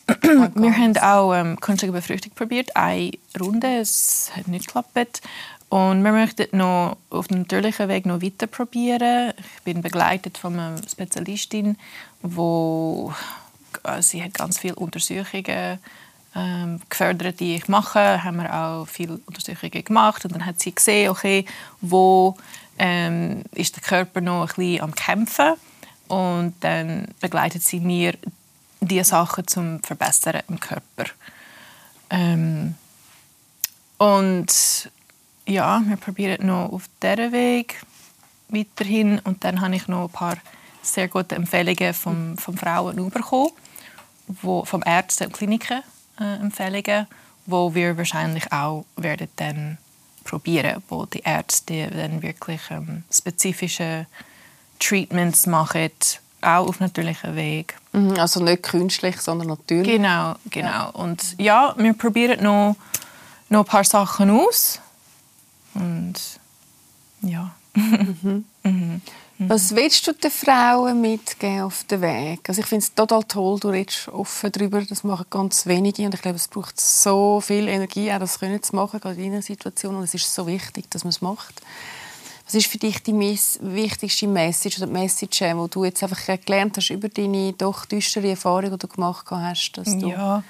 wir 0.55 0.77
haben 0.77 0.97
auch 0.99 1.35
ähm, 1.35 1.61
künstliche 1.61 1.93
Befruchtung 1.93 2.33
probiert, 2.33 2.75
eine 2.75 3.13
Runde, 3.39 3.79
es 3.79 4.31
hat 4.35 4.49
nicht 4.49 4.67
geklappt. 4.67 5.21
Und 5.69 6.03
wir 6.03 6.11
möchten 6.11 6.57
noch 6.57 6.97
auf 7.11 7.29
dem 7.29 7.41
natürlichen 7.41 7.89
Weg 7.89 8.05
noch 8.05 8.23
weiter 8.23 8.49
probieren. 8.49 9.33
Ich 9.39 9.63
bin 9.63 9.83
begleitet 9.83 10.37
von 10.37 10.59
einer 10.59 10.77
Spezialistin, 10.89 11.77
wo 12.23 13.15
äh, 13.85 14.03
sie 14.03 14.23
hat 14.23 14.35
ganz 14.35 14.59
viele 14.59 14.75
Untersuchungen 14.75 15.79
ähm, 16.35 16.81
gefördert, 16.89 17.39
die 17.39 17.57
ich 17.57 17.69
mache. 17.69 18.25
Haben 18.25 18.39
wir 18.39 18.53
auch 18.53 18.87
viele 18.87 19.21
Untersuchungen 19.27 19.85
gemacht 19.85 20.25
und 20.25 20.35
dann 20.35 20.45
hat 20.45 20.61
sie 20.61 20.75
gesehen, 20.75 21.11
okay, 21.11 21.45
wo 21.81 22.37
ähm, 22.83 23.43
ist 23.53 23.77
der 23.77 23.83
Körper 23.83 24.23
noch 24.23 24.41
ein 24.41 24.55
bisschen 24.57 24.81
am 24.81 24.95
Kämpfen 24.95 25.53
und 26.09 26.55
dann 26.61 27.09
begleitet 27.21 27.63
sie 27.63 27.79
mir 27.79 28.15
diese 28.81 29.05
Sachen 29.05 29.47
zum 29.47 29.83
Verbessern 29.83 30.41
im 30.49 30.59
Körper. 30.59 31.05
Ähm, 32.09 32.75
und 33.99 34.91
ja, 35.47 35.83
wir 35.85 35.97
probieren 35.99 36.47
noch 36.47 36.73
auf 36.73 36.89
diesem 37.03 37.33
Weg 37.33 37.83
weiterhin 38.49 39.19
und 39.21 39.45
dann 39.45 39.61
habe 39.61 39.77
ich 39.77 39.87
noch 39.87 40.05
ein 40.05 40.11
paar 40.11 40.39
sehr 40.81 41.09
gute 41.09 41.35
Empfehlungen 41.35 41.93
von, 41.93 42.39
von 42.39 42.57
Frauen 42.57 43.11
bekommen, 43.11 43.51
wo, 44.27 44.65
vom 44.65 44.83
Ärzten 44.87 45.27
und 45.27 45.35
Kliniken 45.35 45.83
äh, 46.19 46.37
Empfehlungen, 46.37 47.07
wo 47.45 47.75
wir 47.75 47.99
wahrscheinlich 47.99 48.51
auch 48.51 48.87
werden 48.97 49.29
dann 49.37 49.77
probieren, 50.31 50.81
wo 50.89 51.07
die 51.07 51.23
Ärzte 51.25 51.91
dann 51.91 52.23
wirklich 52.23 52.61
ähm, 52.71 53.03
spezifische 53.11 54.07
Treatments 54.79 55.47
machen, 55.47 55.91
auch 56.41 56.69
auf 56.69 56.79
natürlichem 56.79 57.35
Weg. 57.35 57.75
Mhm, 57.93 58.13
also 58.13 58.41
nicht 58.41 58.63
künstlich, 58.63 59.21
sondern 59.21 59.49
natürlich. 59.49 59.89
Genau, 59.89 60.37
genau. 60.49 60.69
Ja. 60.69 60.85
Und 60.87 61.35
ja, 61.39 61.75
wir 61.77 61.95
probieren 61.95 62.45
noch, 62.45 62.77
noch 63.49 63.61
ein 63.61 63.67
paar 63.67 63.85
Sachen 63.85 64.31
aus. 64.31 64.81
Und 65.75 66.15
ja. 67.23 67.51
Mhm. 67.75 68.45
mhm. 68.65 69.01
Was 69.49 69.75
willst 69.75 70.07
du 70.07 70.13
den 70.13 70.31
Frauen 70.31 71.01
mitgeben 71.01 71.63
auf 71.63 71.85
den 71.85 72.03
Weg? 72.03 72.47
Also 72.47 72.61
ich 72.61 72.67
finde 72.67 72.85
es 72.85 72.95
total 72.95 73.25
toll, 73.25 73.59
du 73.59 73.69
redest 73.69 74.09
offen 74.09 74.53
darüber, 74.53 74.83
das 74.83 75.03
machen 75.03 75.25
ganz 75.31 75.65
wenige 75.65 76.05
und 76.05 76.15
ich 76.15 76.21
glaube, 76.21 76.37
es 76.37 76.47
braucht 76.47 76.79
so 76.79 77.41
viel 77.41 77.67
Energie, 77.67 78.13
auch 78.13 78.19
das 78.19 78.39
können 78.39 78.63
zu 78.63 78.77
machen, 78.77 79.01
gerade 79.01 79.19
in 79.19 79.33
einer 79.33 79.41
Situation 79.41 79.97
und 79.97 80.03
es 80.03 80.13
ist 80.13 80.35
so 80.35 80.47
wichtig, 80.47 80.91
dass 80.91 81.05
man 81.05 81.09
es 81.09 81.23
macht. 81.23 81.63
Was 82.45 82.55
ist 82.55 82.67
für 82.67 82.77
dich 82.77 83.03
die 83.03 83.15
wichtigste 83.15 84.27
Message 84.27 84.77
oder 84.77 84.89
die 84.89 84.93
Message, 84.93 85.39
die 85.39 85.71
du 85.71 85.85
jetzt 85.85 86.03
einfach 86.03 86.21
gelernt 86.45 86.77
hast 86.77 86.91
über 86.91 87.09
deine 87.09 87.55
doch 87.55 87.87
düstere 87.87 88.29
Erfahrung, 88.29 88.73
die 88.73 88.79
du 88.79 88.89
gemacht 88.89 89.25
hast? 89.31 89.73
Dass 89.73 89.97
du, 89.97 90.09
ja, 90.09 90.43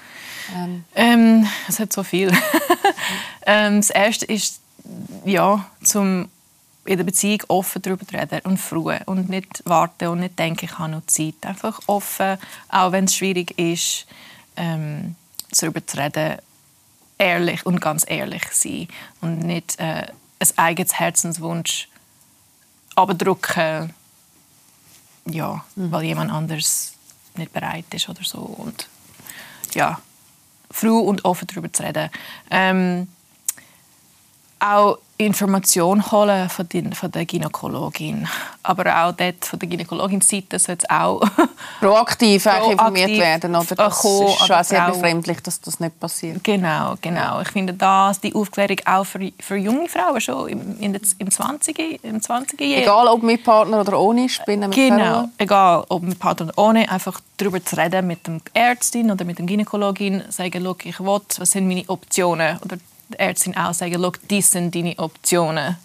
ähm, 0.57 0.85
ähm, 0.97 1.47
es 1.69 1.79
hat 1.79 1.93
so 1.93 2.03
viel. 2.03 2.33
ähm, 3.47 3.77
das 3.77 3.91
Erste 3.91 4.27
ist, 4.27 4.61
ja, 5.25 5.65
zum 5.85 6.29
in 6.91 6.97
der 6.97 7.05
Beziehung 7.05 7.45
offen 7.47 7.83
darüber 7.83 8.05
reden 8.13 8.41
und 8.41 8.59
froh 8.59 8.93
und 9.07 9.29
nicht 9.29 9.63
warten 9.65 10.09
und 10.09 10.19
nicht 10.19 10.37
denken, 10.37 10.65
ich 10.65 10.77
habe 10.77 10.91
noch 10.91 11.07
Zeit. 11.07 11.37
Einfach 11.43 11.79
offen, 11.87 12.37
auch 12.69 12.91
wenn 12.91 13.05
es 13.05 13.15
schwierig 13.15 13.57
ist, 13.57 14.07
ähm, 14.57 15.15
darüber 15.57 15.87
zu 15.87 15.99
reden, 15.99 16.39
ehrlich 17.17 17.65
und 17.65 17.81
ganz 17.81 18.05
ehrlich 18.09 18.43
sein 18.51 18.89
und 19.21 19.39
nicht 19.39 19.79
äh, 19.79 20.09
ein 20.41 20.49
eigenes 20.57 20.99
Herzenswunsch 20.99 21.89
abdrücken, 22.97 23.95
ja, 25.27 25.65
mhm. 25.77 25.93
weil 25.93 26.03
jemand 26.03 26.33
anders 26.33 26.95
nicht 27.37 27.53
bereit 27.53 27.85
ist 27.95 28.09
oder 28.09 28.25
so 28.25 28.41
und 28.41 28.89
ja, 29.75 30.01
froh 30.73 30.99
und 30.99 31.25
offen 31.25 31.47
darüber 31.47 31.73
zu 31.73 31.85
reden. 31.85 32.11
Ähm, 32.51 33.07
auch 34.59 34.99
Information 35.21 36.11
holen 36.11 36.49
von, 36.49 36.69
den, 36.69 36.95
von 36.95 37.11
der 37.11 37.27
Gynäkologin. 37.27 38.27
Aber 38.63 39.05
auch 39.05 39.13
dort 39.13 39.45
von 39.45 39.59
der 39.59 39.69
Gynäkologin-Seite 39.69 40.59
sollte 40.59 40.85
es 40.85 40.91
auch 40.91 41.21
proaktiv, 41.81 42.43
proaktiv 42.45 42.73
informiert 42.73 43.11
werden. 43.11 43.55
Oder? 43.55 43.75
Das 43.75 43.99
kommen, 43.99 44.29
ist 44.29 44.47
schon 44.47 44.65
sehr 44.65 44.91
befremdlich, 44.91 45.41
dass 45.43 45.61
das 45.61 45.79
nicht 45.79 46.01
passiert. 46.01 46.43
Genau, 46.43 46.95
genau. 47.01 47.41
Ich 47.43 47.49
finde 47.49 47.75
das, 47.75 48.21
die 48.21 48.35
Aufklärung 48.35 48.79
auch 48.87 49.05
für, 49.05 49.31
für 49.41 49.57
junge 49.57 49.89
Frauen 49.89 50.21
schon 50.21 50.49
im, 50.49 50.81
in 50.81 50.93
der, 50.93 51.03
im 51.19 51.31
20. 51.31 52.03
Im 52.03 52.23
20 52.23 52.61
Egal, 52.61 53.07
ob 53.09 53.23
mit 53.23 53.45
Partner 53.45 53.81
oder 53.81 54.01
ohne, 54.01 54.29
spinnen 54.29 54.71
Genau, 54.71 54.97
Frauen. 54.97 55.33
egal, 55.39 55.85
ob 55.89 56.03
mit 56.03 56.19
Partner 56.19 56.47
oder 56.47 56.59
ohne, 56.59 56.91
einfach 56.91 57.21
darüber 57.37 57.63
zu 57.63 57.77
reden 57.77 58.07
mit 58.07 58.27
dem 58.27 58.41
Ärztin 58.55 59.11
oder 59.11 59.25
mit 59.25 59.39
dem 59.39 59.47
Gynäkologin, 59.47 60.23
sagen, 60.31 60.67
ich 60.85 61.01
will, 61.01 61.21
was 61.39 61.51
sind 61.51 61.69
meine 61.69 61.85
Optionen 61.89 62.59
oder 62.65 62.77
die 63.11 63.19
Ärztin 63.19 63.57
auch 63.57 63.75
sagen, 63.75 64.13
dies 64.31 64.51
sind 64.51 64.75
deine 64.75 64.99
Optionen. 64.99 65.77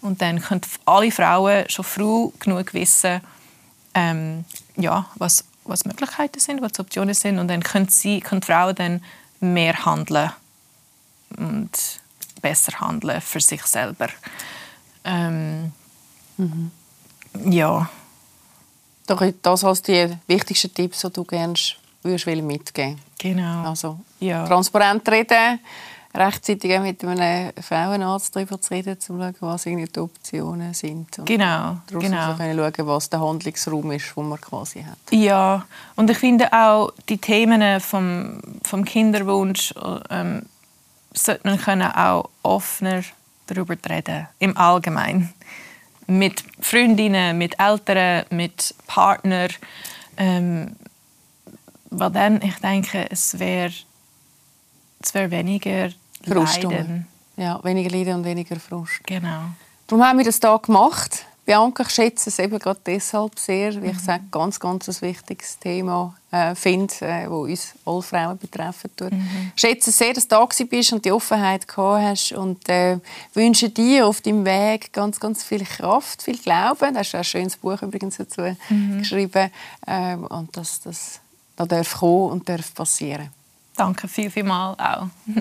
Und 0.00 0.20
dann 0.20 0.40
können 0.40 0.60
alle 0.84 1.10
Frauen 1.10 1.68
schon 1.68 1.84
früh 1.84 2.28
genug 2.38 2.74
wissen, 2.74 3.20
ähm, 3.94 4.44
ja, 4.76 5.06
was, 5.16 5.44
was 5.64 5.84
Möglichkeiten 5.84 6.40
sind, 6.40 6.60
was 6.60 6.78
Optionen 6.78 7.14
sind. 7.14 7.38
Und 7.38 7.48
dann 7.48 7.62
können, 7.62 7.88
sie, 7.88 8.20
können 8.20 8.42
Frauen 8.42 8.74
dann 8.74 9.04
mehr 9.40 9.84
handeln 9.84 10.30
und 11.38 11.70
besser 12.42 12.80
handeln 12.80 13.20
für 13.20 13.40
sich 13.40 13.62
selber. 13.64 14.08
Ähm, 15.04 15.72
mhm. 16.36 16.70
Ja. 17.46 17.88
Doch 19.06 19.22
das 19.42 19.64
als 19.64 19.82
die 19.82 20.16
wichtigsten 20.26 20.72
Tipps, 20.72 21.00
die 21.00 21.10
du 21.12 21.24
gerne 21.24 21.54
würdest 22.02 22.26
mitgeben 22.26 22.98
Genau. 23.18 23.70
Also 23.70 23.98
ja. 24.20 24.46
transparent 24.46 25.08
reden, 25.08 25.58
rechtzeitig 26.14 26.80
mit 26.80 27.04
einem 27.04 27.52
Frauenarzt 27.60 28.34
darüber 28.34 28.60
zu 28.60 28.72
reden, 28.72 28.94
um 28.94 29.00
zu 29.00 29.18
schauen, 29.18 29.34
was 29.40 29.62
die 29.62 29.98
Optionen 29.98 30.74
sind. 30.74 31.18
Und 31.18 31.26
genau, 31.26 31.78
genau. 31.88 32.34
können 32.36 32.56
schauen, 32.56 32.86
was 32.86 33.10
der 33.10 33.20
Handlungsraum 33.20 33.90
ist, 33.92 34.16
den 34.16 34.28
man 34.28 34.40
quasi 34.40 34.82
hat. 34.82 34.98
Ja, 35.10 35.66
und 35.96 36.10
ich 36.10 36.18
finde 36.18 36.52
auch, 36.52 36.92
die 37.08 37.18
Themen 37.18 37.80
vom, 37.80 38.40
vom 38.62 38.84
Kinderwunsch 38.84 39.74
ähm, 40.10 40.46
sollte 41.12 41.48
man 41.48 41.58
können 41.58 41.90
auch 41.90 42.30
offener 42.42 43.02
darüber 43.46 43.76
reden, 43.88 44.28
im 44.38 44.56
Allgemeinen. 44.56 45.32
Mit 46.06 46.44
Freundinnen, 46.60 47.38
mit 47.38 47.58
Eltern, 47.58 48.26
mit 48.30 48.74
Partnern. 48.86 49.50
Ähm, 50.16 50.76
weil 51.90 52.10
dann, 52.10 52.42
ich 52.42 52.56
denke, 52.56 53.06
es 53.10 53.38
wäre 53.38 53.72
es 55.04 55.14
wär 55.14 55.30
weniger 55.30 55.90
Frust. 56.26 56.62
Leiden. 56.62 57.06
Ja, 57.36 57.62
weniger 57.64 57.90
Leiden 57.90 58.16
und 58.16 58.24
weniger 58.24 58.56
Frust. 58.56 59.00
Genau. 59.06 59.50
Darum 59.86 60.04
haben 60.04 60.18
wir 60.18 60.24
das 60.24 60.38
hier 60.40 60.58
gemacht. 60.58 61.26
Bianca, 61.44 61.82
ich 61.82 61.90
schätze 61.90 62.30
es 62.30 62.38
eben 62.38 62.58
gerade 62.58 62.80
deshalb 62.86 63.38
sehr, 63.38 63.74
weil 63.74 63.90
ich 63.90 63.96
mhm. 63.96 63.98
sage, 63.98 64.24
ganz, 64.30 64.58
ganz 64.58 64.88
ein 64.88 65.08
wichtiges 65.08 65.58
Thema 65.58 66.14
äh, 66.30 66.54
finde, 66.54 66.94
äh, 67.02 67.28
wo 67.28 67.42
uns 67.42 67.74
alle 67.84 68.00
Frauen 68.00 68.38
betreffen 68.38 68.90
tut. 68.96 69.12
Mhm. 69.12 69.52
Ich 69.54 69.60
schätze 69.60 69.90
es 69.90 69.98
sehr, 69.98 70.14
dass 70.14 70.26
du 70.26 70.36
da 70.36 70.64
bist 70.64 70.92
und 70.94 71.04
die 71.04 71.12
Offenheit 71.12 71.68
gehabt 71.68 72.02
hast 72.02 72.32
und 72.32 72.66
äh, 72.70 72.98
wünsche 73.34 73.68
dir 73.68 74.06
auf 74.06 74.22
deinem 74.22 74.46
Weg 74.46 74.90
ganz, 74.94 75.20
ganz 75.20 75.44
viel 75.44 75.64
Kraft, 75.64 76.22
viel 76.22 76.38
Glauben. 76.38 76.94
Du 76.94 76.98
hast 76.98 77.14
ein 77.14 77.24
schönes 77.24 77.58
Buch 77.58 77.82
übrigens 77.82 78.16
dazu 78.16 78.56
mhm. 78.70 79.00
geschrieben 79.00 79.50
äh, 79.86 80.16
und 80.16 80.56
dass 80.56 80.80
das 80.80 81.20
da 81.56 81.66
darf 81.66 81.98
kommen 81.98 82.32
und 82.32 82.48
darf 82.48 82.74
passieren. 82.74 83.28
Danke 83.76 84.08
viel, 84.08 84.30
viel 84.30 84.44
mal 84.44 84.74
auch. 84.74 85.08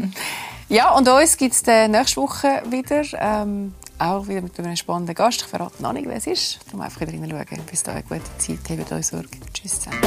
ja, 0.69 0.91
und 0.91 1.07
uns 1.07 1.37
gibt 1.37 1.53
es 1.53 1.63
nächste 1.65 2.21
Woche 2.21 2.63
wieder. 2.69 3.03
Ähm, 3.13 3.73
auch 3.99 4.27
wieder 4.27 4.41
mit 4.41 4.59
einem 4.59 4.75
spannenden 4.75 5.15
Gast. 5.15 5.41
Ich 5.41 5.47
verrate 5.47 5.81
noch 5.81 5.93
nicht, 5.93 6.07
wer 6.07 6.17
es 6.17 6.27
ist. 6.27 6.59
Darum 6.65 6.81
einfach 6.81 7.01
wieder 7.01 7.13
reinschauen. 7.13 7.63
Bis 7.69 7.83
dahin 7.83 8.03
gute 8.07 8.21
Zeit. 8.37 8.79
Habt 8.79 8.91
euch 8.91 9.07
Sorge. 9.07 9.29
Tschüss 9.53 9.81
zusammen. 9.81 10.01